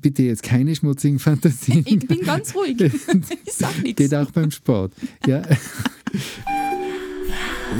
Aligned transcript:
bitte 0.00 0.22
jetzt 0.22 0.42
keine 0.42 0.74
schmutzigen 0.74 1.18
Fantasien. 1.18 1.84
Ich 1.86 2.06
bin 2.06 2.20
ganz 2.20 2.54
ruhig. 2.54 2.80
ich 2.80 3.52
sag 3.52 3.82
nichts. 3.82 4.00
Geht 4.00 4.14
auch 4.14 4.30
beim 4.30 4.50
Sport. 4.50 4.92
Ja. 5.26 5.42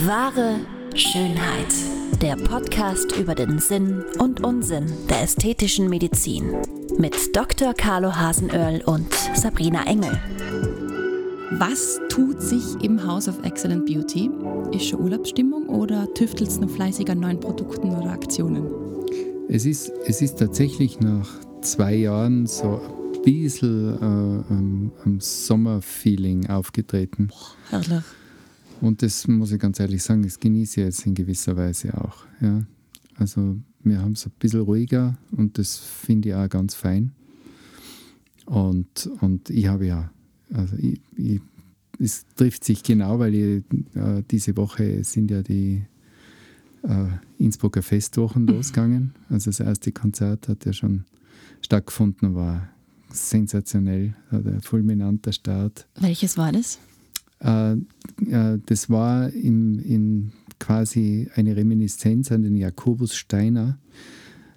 Wahre 0.04 0.60
Schönheit. 0.94 1.72
Der 2.20 2.36
Podcast 2.36 3.16
über 3.16 3.34
den 3.34 3.58
Sinn 3.58 4.04
und 4.18 4.44
Unsinn 4.44 4.86
der 5.08 5.22
ästhetischen 5.22 5.88
Medizin. 5.88 6.52
Mit 6.98 7.34
Dr. 7.34 7.72
Carlo 7.72 8.14
Hasenöhrl 8.14 8.82
und 8.84 9.12
Sabrina 9.34 9.86
Engel. 9.86 10.20
Was 11.52 12.00
tut 12.08 12.42
sich 12.42 12.62
im 12.82 13.04
House 13.04 13.28
of 13.28 13.42
Excellent 13.42 13.86
Beauty? 13.86 14.30
Ist 14.72 14.86
schon 14.86 15.00
Urlaubsstimmung 15.00 15.68
oder 15.68 16.12
tüftelt 16.14 16.50
es 16.50 16.60
noch 16.60 16.70
fleißig 16.70 17.08
an 17.10 17.20
neuen 17.20 17.40
Produkten 17.40 17.90
oder 17.90 18.10
Aktionen? 18.10 18.66
Es 19.48 19.66
ist, 19.66 19.90
es 20.06 20.22
ist 20.22 20.38
tatsächlich 20.38 21.00
nach 21.00 21.28
zwei 21.62 21.94
Jahren 21.94 22.46
so 22.46 22.80
ein 22.80 23.22
bisschen 23.22 23.96
äh, 24.00 25.04
ein 25.04 25.20
Sommerfeeling 25.20 26.48
aufgetreten. 26.48 27.28
Boah, 27.28 27.56
herrlich. 27.70 28.04
Und 28.80 29.02
das 29.02 29.28
muss 29.28 29.52
ich 29.52 29.58
ganz 29.58 29.78
ehrlich 29.78 30.02
sagen, 30.02 30.22
das 30.22 30.40
genieße 30.40 30.80
ich 30.80 30.86
jetzt 30.86 31.06
in 31.06 31.14
gewisser 31.14 31.56
Weise 31.56 31.96
auch. 32.00 32.24
Ja. 32.40 32.64
Also 33.16 33.56
wir 33.84 34.00
haben 34.00 34.12
es 34.12 34.26
ein 34.26 34.32
bisschen 34.38 34.60
ruhiger 34.60 35.18
und 35.32 35.58
das 35.58 35.76
finde 35.76 36.30
ich 36.30 36.34
auch 36.34 36.48
ganz 36.48 36.74
fein. 36.74 37.12
Und, 38.46 39.10
und 39.20 39.50
ich 39.50 39.66
habe 39.66 39.86
ja, 39.86 40.10
also 40.52 40.76
ich, 40.76 41.00
ich, 41.16 41.40
es 41.98 42.24
trifft 42.34 42.64
sich 42.64 42.82
genau, 42.82 43.18
weil 43.18 43.34
ich, 43.34 43.64
äh, 43.94 44.22
diese 44.30 44.56
Woche 44.56 45.04
sind 45.04 45.30
ja 45.30 45.42
die 45.42 45.82
äh, 46.82 47.06
Innsbrucker 47.38 47.82
Festwochen 47.82 48.46
losgegangen. 48.46 49.12
Also 49.28 49.50
das 49.50 49.60
erste 49.60 49.92
Konzert 49.92 50.48
hat 50.48 50.64
ja 50.64 50.72
schon 50.72 51.04
stattgefunden, 51.60 52.34
war 52.34 52.68
sensationell, 53.10 54.14
ein 54.30 54.60
fulminanter 54.62 55.32
Start. 55.32 55.86
Welches 55.98 56.36
war 56.38 56.52
das? 56.52 56.78
Äh, 57.40 57.72
äh, 57.72 58.58
das 58.66 58.88
war 58.90 59.30
in, 59.30 59.78
in 59.80 60.32
quasi 60.58 61.28
eine 61.34 61.56
Reminiszenz 61.56 62.30
an 62.30 62.42
den 62.42 62.56
Jakobus 62.56 63.14
Steiner. 63.14 63.78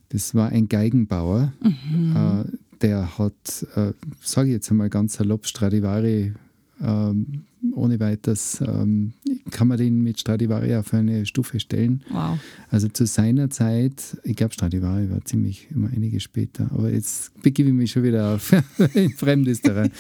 Das 0.10 0.36
war 0.36 0.50
ein 0.50 0.68
Geigenbauer, 0.68 1.54
Mhm. 1.62 2.16
äh, 2.16 2.58
der 2.82 3.18
hat, 3.18 3.66
äh, 3.76 3.94
sage 4.22 4.50
ich 4.50 4.54
jetzt 4.54 4.70
einmal 4.70 4.90
ganz 4.90 5.14
salopp, 5.14 5.48
Stradivari 5.48 6.34
ähm, 6.82 7.44
ohne 7.72 8.00
weiteres, 8.00 8.62
ähm, 8.62 9.14
kann 9.52 9.68
man 9.68 9.78
den 9.78 10.02
mit 10.02 10.20
Stradivari 10.20 10.76
auf 10.76 10.94
eine 10.94 11.26
Stufe 11.26 11.60
stellen. 11.60 12.04
Wow. 12.10 12.38
Also 12.70 12.88
zu 12.90 13.06
seiner 13.06 13.50
Zeit, 13.50 14.18
ich 14.24 14.36
glaube 14.36 14.54
Stradivari 14.54 15.10
war 15.10 15.24
ziemlich 15.24 15.68
immer 15.72 15.90
einige 15.90 16.20
später, 16.20 16.70
aber 16.74 16.92
jetzt 16.92 17.42
begebe 17.42 17.70
ich 17.70 17.76
mich 17.76 17.92
schon 17.92 18.04
wieder 18.04 18.36
auf 18.36 18.54
in 18.94 19.12
fremdes 19.12 19.62
Terrain. 19.62 19.92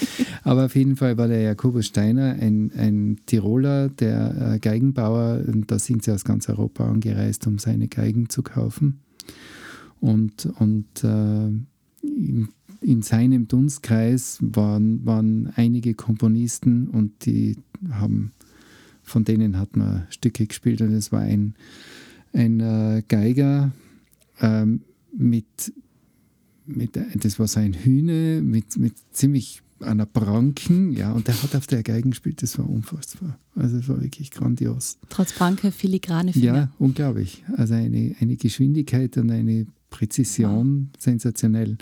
aber 0.43 0.65
auf 0.65 0.75
jeden 0.75 0.95
Fall 0.95 1.17
war 1.17 1.27
der 1.27 1.41
Jakobus 1.41 1.87
Steiner 1.87 2.35
ein, 2.39 2.71
ein 2.75 3.21
Tiroler, 3.25 3.89
der 3.89 4.53
äh, 4.53 4.59
Geigenbauer, 4.59 5.41
und 5.47 5.71
da 5.71 5.79
sind 5.79 6.03
sie 6.03 6.11
aus 6.11 6.25
ganz 6.25 6.49
Europa 6.49 6.85
angereist, 6.85 7.47
um 7.47 7.59
seine 7.59 7.87
Geigen 7.87 8.29
zu 8.29 8.43
kaufen. 8.43 8.99
Und, 9.99 10.47
und 10.59 11.03
äh, 11.03 11.49
in, 12.83 12.93
in 12.93 13.01
seinem 13.01 13.47
Dunstkreis 13.47 14.37
waren, 14.41 15.05
waren 15.05 15.51
einige 15.55 15.93
Komponisten 15.93 16.87
und 16.87 17.25
die 17.25 17.57
haben, 17.89 18.33
von 19.01 19.23
denen 19.23 19.57
hat 19.57 19.75
man 19.75 20.07
Stücke 20.09 20.45
gespielt 20.45 20.81
und 20.81 20.93
es 20.93 21.11
war 21.11 21.21
ein, 21.21 21.55
ein 22.33 22.59
äh, 22.59 23.03
Geiger 23.07 23.71
ähm, 24.39 24.81
mit, 25.15 25.73
mit, 26.65 26.97
das 27.15 27.39
war 27.39 27.47
so 27.47 27.59
ein 27.59 27.73
Hühne 27.73 28.41
mit, 28.41 28.77
mit 28.77 28.93
ziemlich 29.11 29.61
einer 29.79 30.05
Pranken, 30.05 30.93
ja, 30.93 31.11
und 31.11 31.27
der 31.27 31.41
hat 31.43 31.55
auf 31.55 31.67
der 31.67 31.83
Geigen 31.83 32.11
gespielt, 32.11 32.41
das 32.41 32.57
war 32.57 32.69
unfassbar. 32.69 33.37
Also 33.55 33.77
es 33.77 33.89
war 33.89 34.01
wirklich 34.01 34.31
grandios. 34.31 34.97
Trotz 35.09 35.33
Pranke, 35.33 35.71
filigrane 35.71 36.31
Finger. 36.31 36.55
Ja, 36.55 36.71
unglaublich. 36.79 37.43
Also 37.57 37.73
eine, 37.73 38.15
eine 38.19 38.37
Geschwindigkeit 38.37 39.17
und 39.17 39.29
eine 39.29 39.67
Präzision, 39.93 40.89
sensationell. 40.97 41.77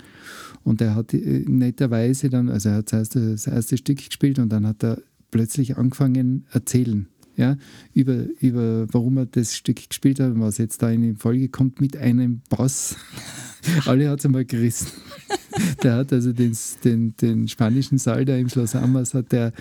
Und 0.64 0.82
er 0.82 0.94
hat 0.94 1.14
äh, 1.14 1.44
netterweise 1.48 2.28
dann, 2.28 2.50
also 2.50 2.68
er 2.68 2.76
hat 2.76 2.90
zuerst 2.90 3.16
das 3.16 3.46
erste 3.46 3.78
Stück 3.78 4.04
gespielt 4.04 4.38
und 4.38 4.50
dann 4.50 4.66
hat 4.66 4.84
er 4.84 4.98
plötzlich 5.30 5.78
angefangen 5.78 6.44
erzählen. 6.52 7.08
Ja, 7.34 7.56
über, 7.94 8.26
über 8.40 8.86
warum 8.92 9.16
er 9.16 9.24
das 9.24 9.56
Stück 9.56 9.88
gespielt 9.88 10.20
hat 10.20 10.32
und 10.34 10.40
was 10.42 10.58
jetzt 10.58 10.82
da 10.82 10.90
in 10.90 11.00
die 11.00 11.14
Folge 11.14 11.48
kommt 11.48 11.80
mit 11.80 11.96
einem 11.96 12.42
Bass. 12.50 12.96
Alle 13.86 14.10
hat 14.10 14.18
es 14.18 14.26
einmal 14.26 14.44
gerissen. 14.44 14.88
Der 15.82 15.96
hat 15.96 16.12
also 16.12 16.32
den, 16.32 16.56
den, 16.84 17.16
den 17.16 17.48
spanischen 17.48 17.96
Saal 17.96 18.26
da 18.26 18.36
im 18.36 18.48
Schloss 18.48 18.74
Amas 18.74 19.14
hat 19.14 19.32
der 19.32 19.52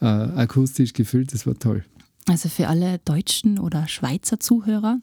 äh, 0.00 0.06
akustisch 0.06 0.92
gefüllt, 0.92 1.32
das 1.34 1.46
war 1.46 1.54
toll. 1.54 1.84
Also 2.28 2.48
für 2.48 2.68
alle 2.68 2.98
deutschen 3.04 3.58
oder 3.58 3.88
Schweizer 3.88 4.38
Zuhörer, 4.38 5.00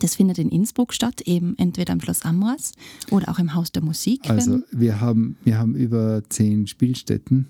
das 0.00 0.16
findet 0.16 0.38
in 0.38 0.48
Innsbruck 0.50 0.92
statt, 0.92 1.22
eben 1.22 1.56
entweder 1.58 1.92
im 1.92 2.00
Schloss 2.00 2.22
Amras 2.22 2.72
oder 3.10 3.28
auch 3.28 3.38
im 3.38 3.54
Haus 3.54 3.72
der 3.72 3.82
Musik. 3.82 4.28
Also 4.28 4.60
wir 4.70 5.00
haben, 5.00 5.36
wir 5.44 5.58
haben 5.58 5.74
über 5.74 6.22
zehn 6.28 6.66
Spielstätten, 6.66 7.46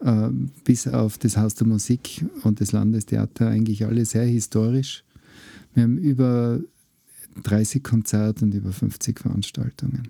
äh, 0.00 0.28
bis 0.64 0.86
auf 0.88 1.18
das 1.18 1.36
Haus 1.36 1.54
der 1.54 1.66
Musik 1.66 2.24
und 2.42 2.60
das 2.60 2.72
Landestheater, 2.72 3.48
eigentlich 3.48 3.84
alle 3.84 4.04
sehr 4.04 4.24
historisch. 4.24 5.04
Wir 5.74 5.84
haben 5.84 5.98
über 5.98 6.60
30 7.42 7.82
Konzerte 7.82 8.44
und 8.44 8.54
über 8.54 8.72
50 8.72 9.20
Veranstaltungen 9.20 10.08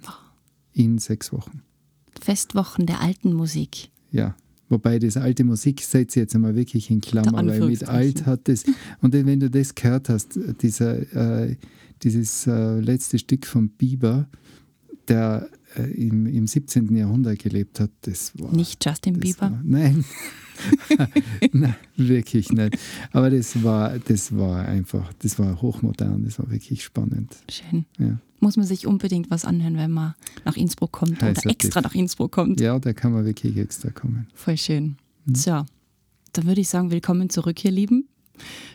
in 0.72 0.98
sechs 0.98 1.32
Wochen. 1.32 1.62
Festwochen 2.20 2.86
der 2.86 3.00
alten 3.00 3.32
Musik. 3.32 3.90
Ja. 4.10 4.34
Wobei 4.72 4.98
das 4.98 5.18
alte 5.18 5.44
Musik 5.44 5.82
setze 5.82 6.20
jetzt 6.20 6.34
einmal 6.34 6.56
wirklich 6.56 6.90
in 6.90 7.02
Klammer, 7.02 7.46
weil 7.46 7.60
mit 7.60 7.86
alt 7.86 8.24
hat 8.24 8.48
das. 8.48 8.64
Und 9.02 9.12
wenn 9.12 9.38
du 9.38 9.50
das 9.50 9.74
gehört 9.74 10.08
hast, 10.08 10.38
dieser, 10.62 10.96
äh, 11.44 11.56
dieses 12.02 12.46
äh, 12.46 12.80
letzte 12.80 13.18
Stück 13.18 13.44
von 13.44 13.68
Bieber, 13.68 14.30
der 15.08 15.46
äh, 15.76 15.82
im, 15.92 16.24
im 16.26 16.46
17. 16.46 16.96
Jahrhundert 16.96 17.38
gelebt 17.40 17.80
hat, 17.80 17.90
das 18.00 18.32
war. 18.38 18.50
Nicht 18.54 18.82
Justin 18.82 19.20
Bieber. 19.20 19.50
War, 19.50 19.60
nein. 19.62 20.06
nein, 21.52 21.76
wirklich 21.96 22.50
nicht. 22.50 22.78
Aber 23.10 23.28
das 23.28 23.62
war, 23.62 23.98
das 23.98 24.34
war 24.34 24.64
einfach, 24.64 25.12
das 25.18 25.38
war 25.38 25.60
hochmodern, 25.60 26.24
das 26.24 26.38
war 26.38 26.50
wirklich 26.50 26.82
spannend. 26.82 27.36
Schön. 27.50 27.84
Ja, 27.98 28.18
Muss 28.42 28.56
man 28.56 28.66
sich 28.66 28.88
unbedingt 28.88 29.30
was 29.30 29.44
anhören, 29.44 29.76
wenn 29.76 29.92
man 29.92 30.14
nach 30.44 30.56
Innsbruck 30.56 30.90
kommt 30.90 31.22
Heißer 31.22 31.42
oder 31.42 31.50
extra 31.50 31.80
nach 31.80 31.94
Innsbruck 31.94 32.32
kommt. 32.32 32.60
ja 32.60 32.76
da 32.76 32.92
kann 32.92 33.12
man 33.12 33.24
wirklich 33.24 33.56
extra 33.56 33.90
kommen. 33.90 34.26
Voll 34.34 34.56
schön. 34.56 34.96
Mhm. 35.26 35.34
So, 35.36 35.64
dann 36.32 36.46
würde 36.46 36.60
ich 36.60 36.68
sagen, 36.68 36.90
willkommen 36.90 37.30
zurück, 37.30 37.64
ihr 37.64 37.70
Lieben. 37.70 38.08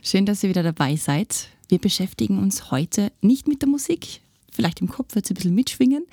Schön, 0.02 0.26
dass 0.26 0.42
ihr 0.42 0.50
wieder 0.50 0.64
dabei 0.64 0.96
seid. 0.96 1.50
Wir 1.68 1.80
beschäftigen 1.80 2.40
uns 2.40 2.72
heute 2.72 3.12
nicht 3.22 3.50
mit 3.50 3.62
der 3.62 3.68
Musik. 3.68 4.22
Vielleicht 4.58 4.82
im 4.82 4.90
Kopf 4.90 5.14
wird 5.14 5.26
es 5.26 5.30
ein 5.32 5.36
bisschen 5.36 5.54
mitschwingen. 5.54 6.08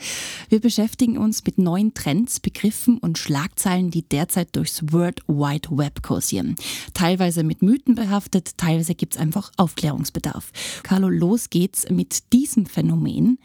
Wir 0.50 0.60
beschäftigen 0.60 1.16
uns 1.16 1.43
mit 1.47 1.56
neuen 1.56 1.94
Trends, 1.94 2.41
Begriffen 2.41 2.99
und 2.99 3.16
Schlagzeilen, 3.16 3.91
die 3.91 4.03
derzeit 4.03 4.55
durchs 4.55 4.93
World 4.93 5.22
Wide 5.27 5.71
Web 5.71 6.03
kursieren. 6.03 6.54
Teilweise 6.93 7.43
mit 7.43 7.62
Mythen 7.62 7.94
behaftet, 7.94 8.59
teilweise 8.59 8.94
gibt 8.94 9.15
es 9.15 9.21
einfach 9.21 9.50
Aufklärungsbedarf. 9.56 10.53
Carlo, 10.83 11.09
los 11.09 11.49
geht's 11.49 11.88
mit 11.88 12.34
diesem 12.34 12.66
Phänomen. 12.66 13.38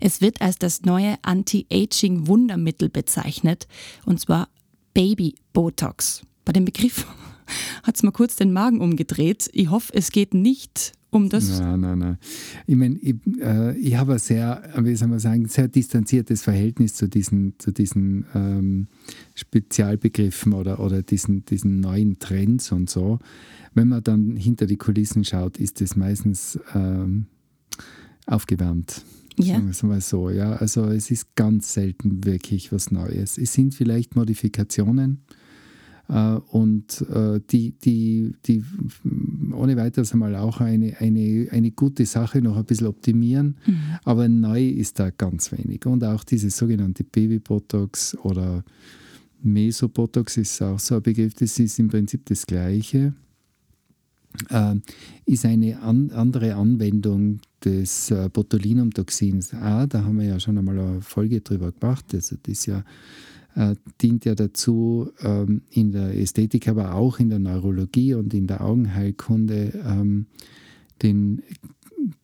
Es 0.00 0.22
wird 0.22 0.40
als 0.40 0.56
das 0.56 0.80
neue 0.86 1.16
Anti-Aging-Wundermittel 1.20 2.88
bezeichnet, 2.88 3.68
und 4.06 4.20
zwar 4.20 4.48
Baby 4.94 5.34
Botox. 5.52 6.22
Bei 6.46 6.52
dem 6.52 6.64
Begriff 6.64 7.06
hat 7.82 7.96
es 7.96 8.02
mir 8.02 8.12
kurz 8.12 8.36
den 8.36 8.54
Magen 8.54 8.80
umgedreht. 8.80 9.50
Ich 9.52 9.68
hoffe, 9.68 9.92
es 9.92 10.12
geht 10.12 10.32
nicht 10.32 10.95
um 11.10 11.28
das. 11.28 11.60
Nein, 11.60 11.80
nein, 11.80 11.98
nein. 11.98 12.18
Ich 12.66 12.76
meine, 12.76 12.98
ich, 12.98 13.14
äh, 13.40 13.76
ich 13.78 13.96
habe 13.96 14.14
ein 14.14 14.18
sehr, 14.18 14.62
wie 14.78 14.96
soll 14.96 15.08
man 15.08 15.18
sagen, 15.18 15.46
sehr 15.46 15.68
distanziertes 15.68 16.42
Verhältnis 16.42 16.94
zu 16.94 17.08
diesen, 17.08 17.54
zu 17.58 17.72
diesen 17.72 18.26
ähm, 18.34 18.88
Spezialbegriffen 19.34 20.52
oder, 20.52 20.80
oder 20.80 21.02
diesen, 21.02 21.44
diesen 21.44 21.80
neuen 21.80 22.18
Trends 22.18 22.72
und 22.72 22.90
so. 22.90 23.18
Wenn 23.74 23.88
man 23.88 24.02
dann 24.02 24.36
hinter 24.36 24.66
die 24.66 24.76
Kulissen 24.76 25.24
schaut, 25.24 25.58
ist 25.58 25.80
das 25.80 25.96
meistens 25.96 26.58
ähm, 26.74 27.26
aufgewärmt. 28.26 29.02
Ja. 29.38 29.54
Sagen 29.54 29.66
wir 29.66 29.70
es 29.70 29.82
mal 29.82 30.00
so, 30.00 30.30
ja. 30.30 30.52
Also 30.54 30.86
es 30.86 31.10
ist 31.10 31.34
ganz 31.36 31.74
selten 31.74 32.24
wirklich 32.24 32.72
was 32.72 32.90
Neues. 32.90 33.38
Es 33.38 33.52
sind 33.52 33.74
vielleicht 33.74 34.16
Modifikationen, 34.16 35.22
und 36.08 37.04
äh, 37.12 37.40
die, 37.50 37.72
die, 37.72 38.32
die 38.44 38.62
ohne 39.52 39.76
weiteres 39.76 40.12
einmal 40.12 40.36
auch 40.36 40.60
eine, 40.60 40.96
eine, 41.00 41.48
eine 41.50 41.70
gute 41.72 42.06
Sache 42.06 42.40
noch 42.40 42.56
ein 42.56 42.64
bisschen 42.64 42.86
optimieren, 42.86 43.56
aber 44.04 44.28
neu 44.28 44.68
ist 44.68 45.00
da 45.00 45.10
ganz 45.10 45.50
wenig. 45.50 45.84
Und 45.86 46.04
auch 46.04 46.22
dieses 46.22 46.56
sogenannte 46.56 47.02
Baby-Botox 47.02 48.16
oder 48.18 48.64
Mesobotox 49.42 50.36
ist 50.36 50.62
auch 50.62 50.78
so 50.78 50.96
ein 50.96 51.02
Begriff, 51.02 51.34
das 51.34 51.58
ist 51.58 51.78
im 51.78 51.88
Prinzip 51.88 52.24
das 52.26 52.46
Gleiche. 52.46 53.14
äh, 54.50 54.74
ist 55.24 55.44
eine 55.44 55.80
an, 55.80 56.10
andere 56.10 56.54
Anwendung 56.54 57.40
des 57.64 58.10
äh, 58.10 58.28
Botulinumtoxins. 58.32 59.54
Ah, 59.54 59.86
da 59.86 60.04
haben 60.04 60.18
wir 60.18 60.26
ja 60.26 60.40
schon 60.40 60.58
einmal 60.58 60.78
eine 60.78 61.00
Folge 61.02 61.40
drüber 61.40 61.72
gemacht. 61.72 62.06
Also 62.12 62.36
das 62.42 62.66
ja, 62.66 62.84
äh, 63.56 63.74
dient 64.02 64.24
ja 64.26 64.34
dazu, 64.34 65.10
ähm, 65.20 65.62
in 65.70 65.90
der 65.90 66.14
Ästhetik, 66.16 66.68
aber 66.68 66.94
auch 66.94 67.18
in 67.18 67.30
der 67.30 67.38
Neurologie 67.38 68.14
und 68.14 68.34
in 68.34 68.46
der 68.46 68.60
Augenheilkunde 68.60 69.72
ähm, 69.84 70.26
den 71.02 71.42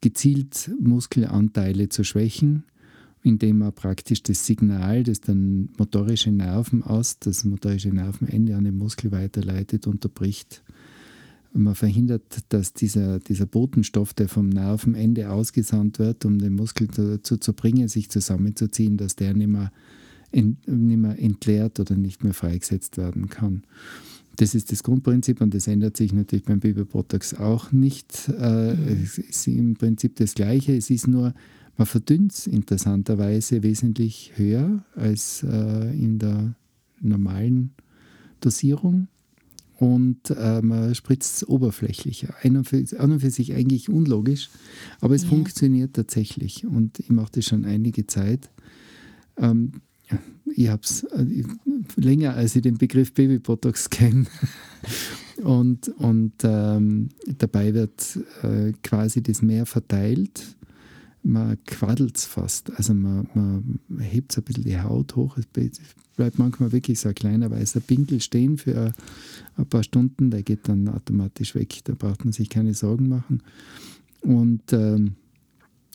gezielt 0.01 0.71
Muskelanteile 0.79 1.89
zu 1.89 2.05
schwächen, 2.05 2.65
indem 3.23 3.59
man 3.59 3.73
praktisch 3.73 4.23
das 4.23 4.45
Signal, 4.45 5.05
das 5.05 5.21
dann 5.21 5.71
motorische 5.79 6.31
Nerven 6.31 6.83
aus, 6.83 7.19
das 7.19 7.45
motorische 7.45 7.89
Nervenende 7.89 8.55
an 8.55 8.65
den 8.65 8.77
Muskel 8.77 9.11
weiterleitet, 9.11 9.87
unterbricht. 9.87 10.63
Man 11.55 11.75
verhindert, 11.75 12.23
dass 12.51 12.75
dieser, 12.75 13.21
dieser 13.21 13.47
Botenstoff, 13.47 14.13
der 14.13 14.29
vom 14.29 14.51
Nervenende 14.51 15.31
ausgesandt 15.31 15.99
wird, 15.99 16.25
um 16.27 16.39
den 16.39 16.55
Muskel 16.55 16.89
dazu 16.89 17.39
zu 17.39 17.53
bringen, 17.55 17.89
sich 17.89 18.11
zusammenzuziehen, 18.11 18.97
dass 18.97 19.17
der 19.17 19.35
nicht 19.35 19.49
mehr, 19.49 19.73
ent, 20.33 20.67
nicht 20.69 20.99
mehr 20.99 21.19
entleert 21.19 21.79
oder 21.81 21.95
nicht 21.95 22.25
mehr 22.25 22.35
freigesetzt 22.35 22.97
werden 22.97 23.29
kann. 23.29 23.63
Das 24.37 24.55
ist 24.55 24.73
das 24.73 24.83
Grundprinzip 24.83 25.41
und 25.41 25.53
das 25.55 25.67
ändert 25.69 25.97
sich 25.97 26.13
natürlich 26.13 26.45
beim 26.45 26.61
Babybotox 26.61 27.35
auch 27.35 27.71
nicht. 27.71 28.29
Äh, 28.29 28.73
es 29.03 29.19
ist 29.19 29.47
im 29.47 29.75
Prinzip 29.75 30.17
das 30.17 30.35
Gleiche. 30.35 30.75
Es 30.75 30.89
ist 30.89 31.07
nur, 31.07 31.35
man 31.77 31.87
verdünnt 31.87 32.33
es 32.33 32.47
interessanterweise 32.47 33.63
wesentlich 33.63 34.33
höher 34.37 34.85
als 34.95 35.43
äh, 35.43 35.95
in 35.97 36.19
der 36.19 36.55
normalen 37.01 37.73
Dosierung 38.41 39.09
und 39.83 40.31
äh, 40.31 40.63
man 40.63 40.95
spritzt 40.95 41.37
es 41.39 41.49
oberflächlicher. 41.49 42.35
An 42.43 42.57
und, 42.57 42.69
für, 42.69 42.85
an 42.99 43.13
und 43.13 43.21
für 43.21 43.31
sich 43.31 43.53
eigentlich 43.53 43.89
unlogisch, 43.89 44.49
aber 45.01 45.15
es 45.15 45.25
ja. 45.25 45.29
funktioniert 45.29 45.95
tatsächlich 45.95 46.65
und 46.65 47.01
ich 47.01 47.11
mache 47.11 47.33
das 47.33 47.47
schon 47.47 47.65
einige 47.65 48.07
Zeit. 48.07 48.51
Ähm, 49.37 49.73
ich 50.55 50.69
habe 50.69 50.83
es 50.83 51.05
äh, 51.05 51.45
länger, 51.97 52.35
als 52.35 52.57
ich 52.57 52.63
den 52.63 52.79
Begriff 52.79 53.13
Babybotox 53.13 53.91
kenne. 53.91 54.27
und 55.43 55.89
und 55.89 56.33
ähm, 56.43 57.09
dabei 57.39 57.75
wird 57.75 58.19
äh, 58.43 58.73
quasi 58.83 59.23
das 59.23 59.43
mehr 59.43 59.67
verteilt 59.67 60.57
man 61.23 61.57
quaddelt 61.65 62.17
es 62.17 62.25
fast. 62.25 62.77
Also 62.77 62.95
man, 62.95 63.29
man 63.35 63.81
hebt 64.01 64.37
ein 64.37 64.45
bisschen 64.45 64.65
die 64.65 64.81
Haut 64.81 65.15
hoch. 65.17 65.37
Es 65.39 65.47
bleibt 66.17 66.39
manchmal 66.39 66.73
wirklich 66.73 67.01
so 67.01 67.09
ein 67.09 67.15
kleiner 67.15 67.51
weißer 67.51 67.81
Pinkel 67.81 68.21
stehen 68.21 68.59
für 68.59 68.93
ein 69.57 69.67
paar 69.67 69.83
Stunden. 69.83 70.31
Der 70.31 70.43
geht 70.43 70.69
dann 70.69 70.89
automatisch 70.89 71.55
weg. 71.55 71.81
Da 71.85 71.95
braucht 71.95 72.25
man 72.25 72.33
sich 72.33 72.49
keine 72.49 72.75
Sorgen 72.75 73.09
machen. 73.09 73.43
Und, 74.21 74.73
ähm, 74.73 75.17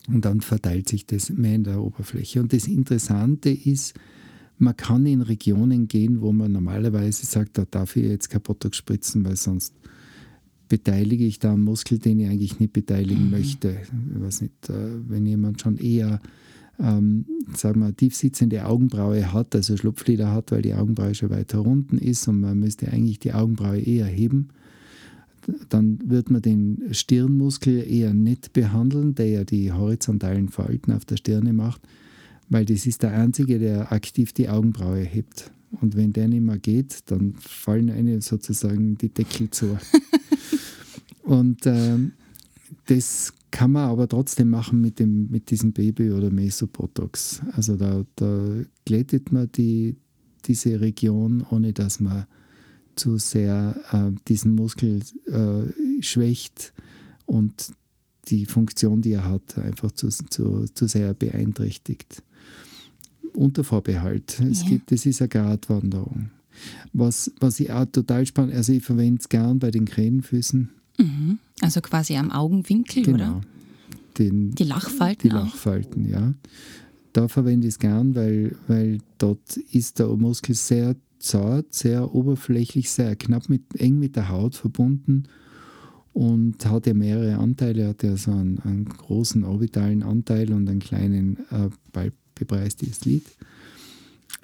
und 0.07 0.25
dann 0.25 0.41
verteilt 0.41 0.89
sich 0.89 1.05
das 1.05 1.29
mehr 1.29 1.55
in 1.55 1.63
der 1.63 1.81
Oberfläche. 1.81 2.39
Und 2.41 2.53
das 2.53 2.67
Interessante 2.67 3.49
ist, 3.49 3.93
man 4.57 4.75
kann 4.75 5.05
in 5.05 5.21
Regionen 5.21 5.87
gehen, 5.87 6.21
wo 6.21 6.31
man 6.31 6.51
normalerweise 6.51 7.25
sagt, 7.25 7.57
da 7.57 7.65
darf 7.69 7.95
ich 7.95 8.05
jetzt 8.05 8.29
kein 8.29 8.41
Botox 8.41 8.77
spritzen, 8.77 9.23
weil 9.25 9.35
sonst 9.35 9.75
beteilige 10.69 11.25
ich 11.25 11.39
da 11.39 11.53
einen 11.53 11.63
Muskel, 11.63 11.99
den 11.99 12.19
ich 12.19 12.27
eigentlich 12.27 12.59
nicht 12.59 12.73
beteiligen 12.73 13.25
mhm. 13.25 13.31
möchte. 13.31 13.77
Ich 13.81 14.21
weiß 14.21 14.41
nicht, 14.41 14.69
äh, 14.69 14.73
wenn 15.07 15.25
jemand 15.25 15.61
schon 15.61 15.77
eher 15.77 16.19
ähm, 16.79 17.25
sagen 17.53 17.79
wir, 17.79 17.95
tief 17.95 18.15
sitzende 18.15 18.65
Augenbraue 18.65 19.33
hat, 19.33 19.55
also 19.55 19.75
Schlupflider 19.77 20.31
hat, 20.31 20.51
weil 20.51 20.61
die 20.61 20.73
Augenbraue 20.73 21.15
schon 21.15 21.29
weiter 21.29 21.65
unten 21.65 21.97
ist 21.97 22.27
und 22.27 22.41
man 22.41 22.59
müsste 22.59 22.91
eigentlich 22.91 23.19
die 23.19 23.33
Augenbraue 23.33 23.79
eher 23.79 24.05
heben, 24.05 24.49
dann 25.69 25.99
wird 26.09 26.29
man 26.29 26.41
den 26.41 26.89
Stirnmuskel 26.91 27.89
eher 27.89 28.13
nicht 28.13 28.53
behandeln, 28.53 29.15
der 29.15 29.29
ja 29.29 29.43
die 29.43 29.71
horizontalen 29.71 30.49
Falten 30.49 30.91
auf 30.91 31.05
der 31.05 31.17
Stirne 31.17 31.53
macht, 31.53 31.81
weil 32.49 32.65
das 32.65 32.85
ist 32.85 33.03
der 33.03 33.11
einzige, 33.11 33.59
der 33.59 33.91
aktiv 33.91 34.33
die 34.33 34.49
Augenbraue 34.49 34.99
hebt. 34.99 35.51
Und 35.81 35.95
wenn 35.95 36.13
der 36.13 36.27
nicht 36.27 36.43
mehr 36.43 36.59
geht, 36.59 37.11
dann 37.11 37.33
fallen 37.39 37.89
einem 37.89 38.21
sozusagen 38.21 38.97
die 38.97 39.09
Deckel 39.09 39.49
zu. 39.49 39.77
Und 41.23 41.65
ähm, 41.65 42.13
das 42.85 43.33
kann 43.51 43.71
man 43.71 43.89
aber 43.89 44.07
trotzdem 44.07 44.49
machen 44.49 44.81
mit, 44.81 44.99
dem, 44.99 45.29
mit 45.29 45.51
diesem 45.51 45.73
Baby- 45.73 46.11
oder 46.11 46.29
Mesobotox. 46.29 47.41
Also 47.51 47.75
da, 47.75 48.05
da 48.15 48.61
glättet 48.85 49.31
man 49.31 49.49
die, 49.51 49.97
diese 50.45 50.79
Region, 50.79 51.45
ohne 51.49 51.73
dass 51.73 51.99
man 51.99 52.27
zu 52.97 53.17
sehr 53.17 53.75
äh, 53.91 54.11
diesen 54.27 54.55
Muskel 54.55 55.01
äh, 55.25 56.01
schwächt 56.01 56.73
und 57.25 57.71
die 58.27 58.45
Funktion, 58.45 59.01
die 59.01 59.13
er 59.13 59.25
hat, 59.25 59.57
einfach 59.57 59.91
zu, 59.91 60.09
zu, 60.09 60.65
zu 60.73 60.87
sehr 60.87 61.13
beeinträchtigt. 61.13 62.23
Unter 63.33 63.63
Vorbehalt. 63.63 64.39
Es 64.41 64.63
ja. 64.63 64.69
gibt, 64.69 64.91
das 64.91 65.05
ist 65.05 65.21
eine 65.21 65.29
Gratwanderung. 65.29 66.31
Was, 66.91 67.31
was 67.39 67.59
ich 67.59 67.71
auch 67.71 67.85
total 67.85 68.25
spannend, 68.25 68.55
also 68.55 68.73
ich 68.73 68.83
verwende 68.83 69.19
es 69.21 69.29
gern 69.29 69.59
bei 69.59 69.71
den 69.71 69.85
Krähenfüßen 69.85 70.69
Mhm. 70.97 71.39
Also 71.61 71.81
quasi 71.81 72.15
am 72.17 72.31
Augenwinkel, 72.31 73.03
genau. 73.03 73.37
oder? 73.37 73.41
Den, 74.17 74.51
die 74.51 74.63
Lachfalten. 74.63 75.29
Die 75.29 75.35
Lachfalten, 75.35 76.09
ja. 76.09 76.33
Da 77.13 77.27
verwende 77.27 77.67
ich 77.67 77.75
es 77.75 77.79
gern, 77.79 78.15
weil, 78.15 78.55
weil 78.67 78.99
dort 79.17 79.57
ist 79.71 79.99
der 79.99 80.07
Muskel 80.07 80.55
sehr 80.55 80.95
zart, 81.27 81.73
sehr 81.73 82.13
oberflächlich, 82.13 82.89
sehr 82.89 83.15
knapp 83.15 83.49
mit, 83.49 83.75
eng 83.79 83.99
mit 83.99 84.15
der 84.15 84.29
Haut 84.29 84.55
verbunden 84.55 85.23
und 86.13 86.65
hat 86.65 86.87
ja 86.87 86.93
mehrere 86.93 87.37
Anteile. 87.37 87.89
Hat 87.89 88.03
ja 88.03 88.17
so 88.17 88.31
einen, 88.31 88.59
einen 88.59 88.85
großen 88.85 89.43
orbitalen 89.43 90.01
Anteil 90.03 90.51
und 90.53 90.67
einen 90.67 90.79
kleinen 90.79 91.37
äh, 91.51 92.09
bepreistes 92.33 93.05
Lid. 93.05 93.23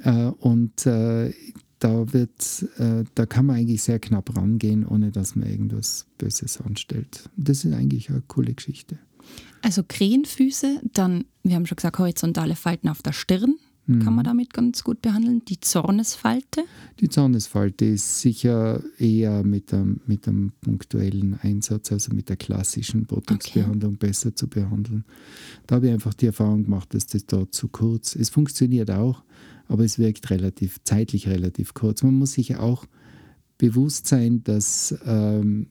Äh, 0.03 0.27
und 0.39 0.85
äh, 0.85 1.33
da 1.79 2.13
wird, 2.13 2.65
äh, 2.77 3.03
da 3.15 3.25
kann 3.25 3.45
man 3.45 3.57
eigentlich 3.57 3.83
sehr 3.83 3.99
knapp 3.99 4.35
rangehen, 4.37 4.85
ohne 4.85 5.11
dass 5.11 5.35
man 5.35 5.49
irgendwas 5.49 6.05
Böses 6.17 6.61
anstellt. 6.61 7.29
Das 7.35 7.65
ist 7.65 7.73
eigentlich 7.73 8.09
eine 8.09 8.21
coole 8.27 8.53
Geschichte. 8.53 8.99
Also 9.61 9.81
Krähenfüße, 9.87 10.81
dann, 10.93 11.25
wir 11.43 11.55
haben 11.55 11.65
schon 11.65 11.77
gesagt, 11.77 11.97
horizontale 11.99 12.55
Falten 12.55 12.89
auf 12.89 13.01
der 13.01 13.13
Stirn. 13.13 13.55
Mhm. 13.85 13.99
Kann 13.99 14.15
man 14.15 14.23
damit 14.23 14.53
ganz 14.53 14.83
gut 14.83 15.01
behandeln. 15.01 15.43
Die 15.45 15.59
Zornesfalte? 15.59 16.63
Die 17.01 17.09
Zornesfalte 17.09 17.85
ist 17.85 18.21
sicher 18.21 18.81
eher 18.97 19.43
mit 19.43 19.73
einem, 19.73 19.99
mit 20.07 20.27
einem 20.27 20.53
punktuellen 20.61 21.37
Einsatz, 21.41 21.91
also 21.91 22.13
mit 22.13 22.29
der 22.29 22.37
klassischen 22.37 23.05
Botox-Behandlung 23.05 23.95
okay. 23.95 24.07
besser 24.07 24.35
zu 24.35 24.47
behandeln. 24.47 25.03
Da 25.67 25.75
habe 25.75 25.87
ich 25.87 25.93
einfach 25.93 26.13
die 26.13 26.27
Erfahrung 26.27 26.63
gemacht, 26.63 26.93
dass 26.93 27.07
das 27.07 27.25
dort 27.25 27.53
zu 27.53 27.67
kurz 27.67 28.15
ist. 28.15 28.21
Es 28.21 28.29
funktioniert 28.29 28.89
auch, 28.89 29.23
aber 29.67 29.83
es 29.83 29.99
wirkt 29.99 30.29
relativ, 30.29 30.77
zeitlich 30.85 31.27
relativ 31.27 31.73
kurz. 31.73 32.03
Man 32.03 32.15
muss 32.15 32.33
sich 32.33 32.55
auch 32.55 32.85
bewusst 33.57 34.07
sein, 34.07 34.43
dass, 34.45 34.97
ähm, 35.05 35.67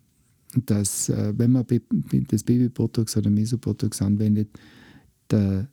dass 0.67 1.09
äh, 1.09 1.33
wenn 1.37 1.53
man 1.53 1.65
das 2.29 2.43
Babybotox 2.43 3.17
oder 3.17 3.31
Mesobotox 3.31 4.03
anwendet, 4.03 4.51
der 5.31 5.69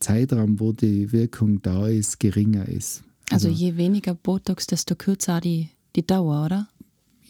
Zeitraum, 0.00 0.58
wo 0.60 0.72
die 0.72 1.10
Wirkung 1.12 1.62
da 1.62 1.86
ist, 1.88 2.18
geringer 2.20 2.68
ist. 2.68 3.02
Also, 3.30 3.48
also 3.48 3.60
je 3.60 3.76
weniger 3.76 4.14
Botox, 4.14 4.66
desto 4.66 4.94
kürzer 4.94 5.40
die, 5.40 5.68
die 5.94 6.06
Dauer, 6.06 6.46
oder? 6.46 6.68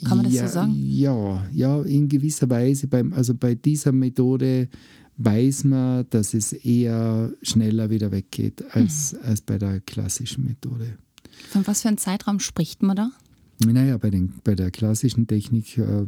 Kann 0.05 0.17
man 0.19 0.27
das 0.27 0.35
ja, 0.35 0.49
so 0.49 0.55
sagen? 0.55 0.75
Ja, 0.77 1.47
ja, 1.53 1.83
in 1.83 2.09
gewisser 2.09 2.49
Weise. 2.49 2.87
Beim, 2.87 3.13
also 3.13 3.35
bei 3.35 3.55
dieser 3.55 3.93
Methode 3.93 4.69
weiß 5.19 5.65
man, 5.65 6.07
dass 6.09 6.33
es 6.33 6.53
eher 6.53 7.31
schneller 7.43 7.91
wieder 7.91 8.11
weggeht 8.11 8.65
als, 8.75 9.13
mhm. 9.13 9.19
als 9.25 9.43
bei 9.43 9.59
der 9.59 9.81
klassischen 9.81 10.45
Methode. 10.45 10.97
Von 11.51 11.67
was 11.67 11.83
für 11.83 11.89
einem 11.89 11.99
Zeitraum 11.99 12.41
spricht 12.41 12.83
man 12.83 12.97
da? 12.97 13.11
Naja, 13.67 13.99
bei, 13.99 14.09
den, 14.09 14.33
bei 14.43 14.55
der 14.55 14.71
klassischen 14.71 15.27
Technik 15.27 15.77
äh, 15.77 16.07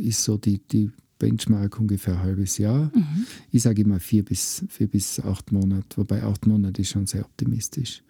ist 0.00 0.22
so 0.22 0.36
die, 0.36 0.60
die 0.60 0.92
Benchmark 1.18 1.78
ungefähr 1.78 2.14
ein 2.14 2.22
halbes 2.22 2.58
Jahr. 2.58 2.90
Mhm. 2.94 3.26
Ich 3.50 3.62
sage 3.62 3.82
immer 3.82 4.00
vier 4.00 4.24
bis, 4.24 4.64
vier 4.68 4.88
bis 4.88 5.20
acht 5.20 5.52
Monate, 5.52 5.96
wobei 5.96 6.22
acht 6.22 6.46
Monate 6.46 6.82
ist 6.82 6.90
schon 6.90 7.06
sehr 7.06 7.24
optimistisch. 7.24 8.02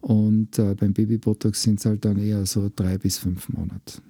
Und 0.00 0.58
äh, 0.58 0.74
beim 0.74 0.92
Babybotox 0.92 1.62
sind 1.62 1.78
es 1.78 1.86
halt 1.86 2.04
dann 2.04 2.18
eher 2.18 2.44
so 2.44 2.70
drei 2.74 2.98
bis 2.98 3.18
fünf 3.18 3.48
Monate. 3.48 4.02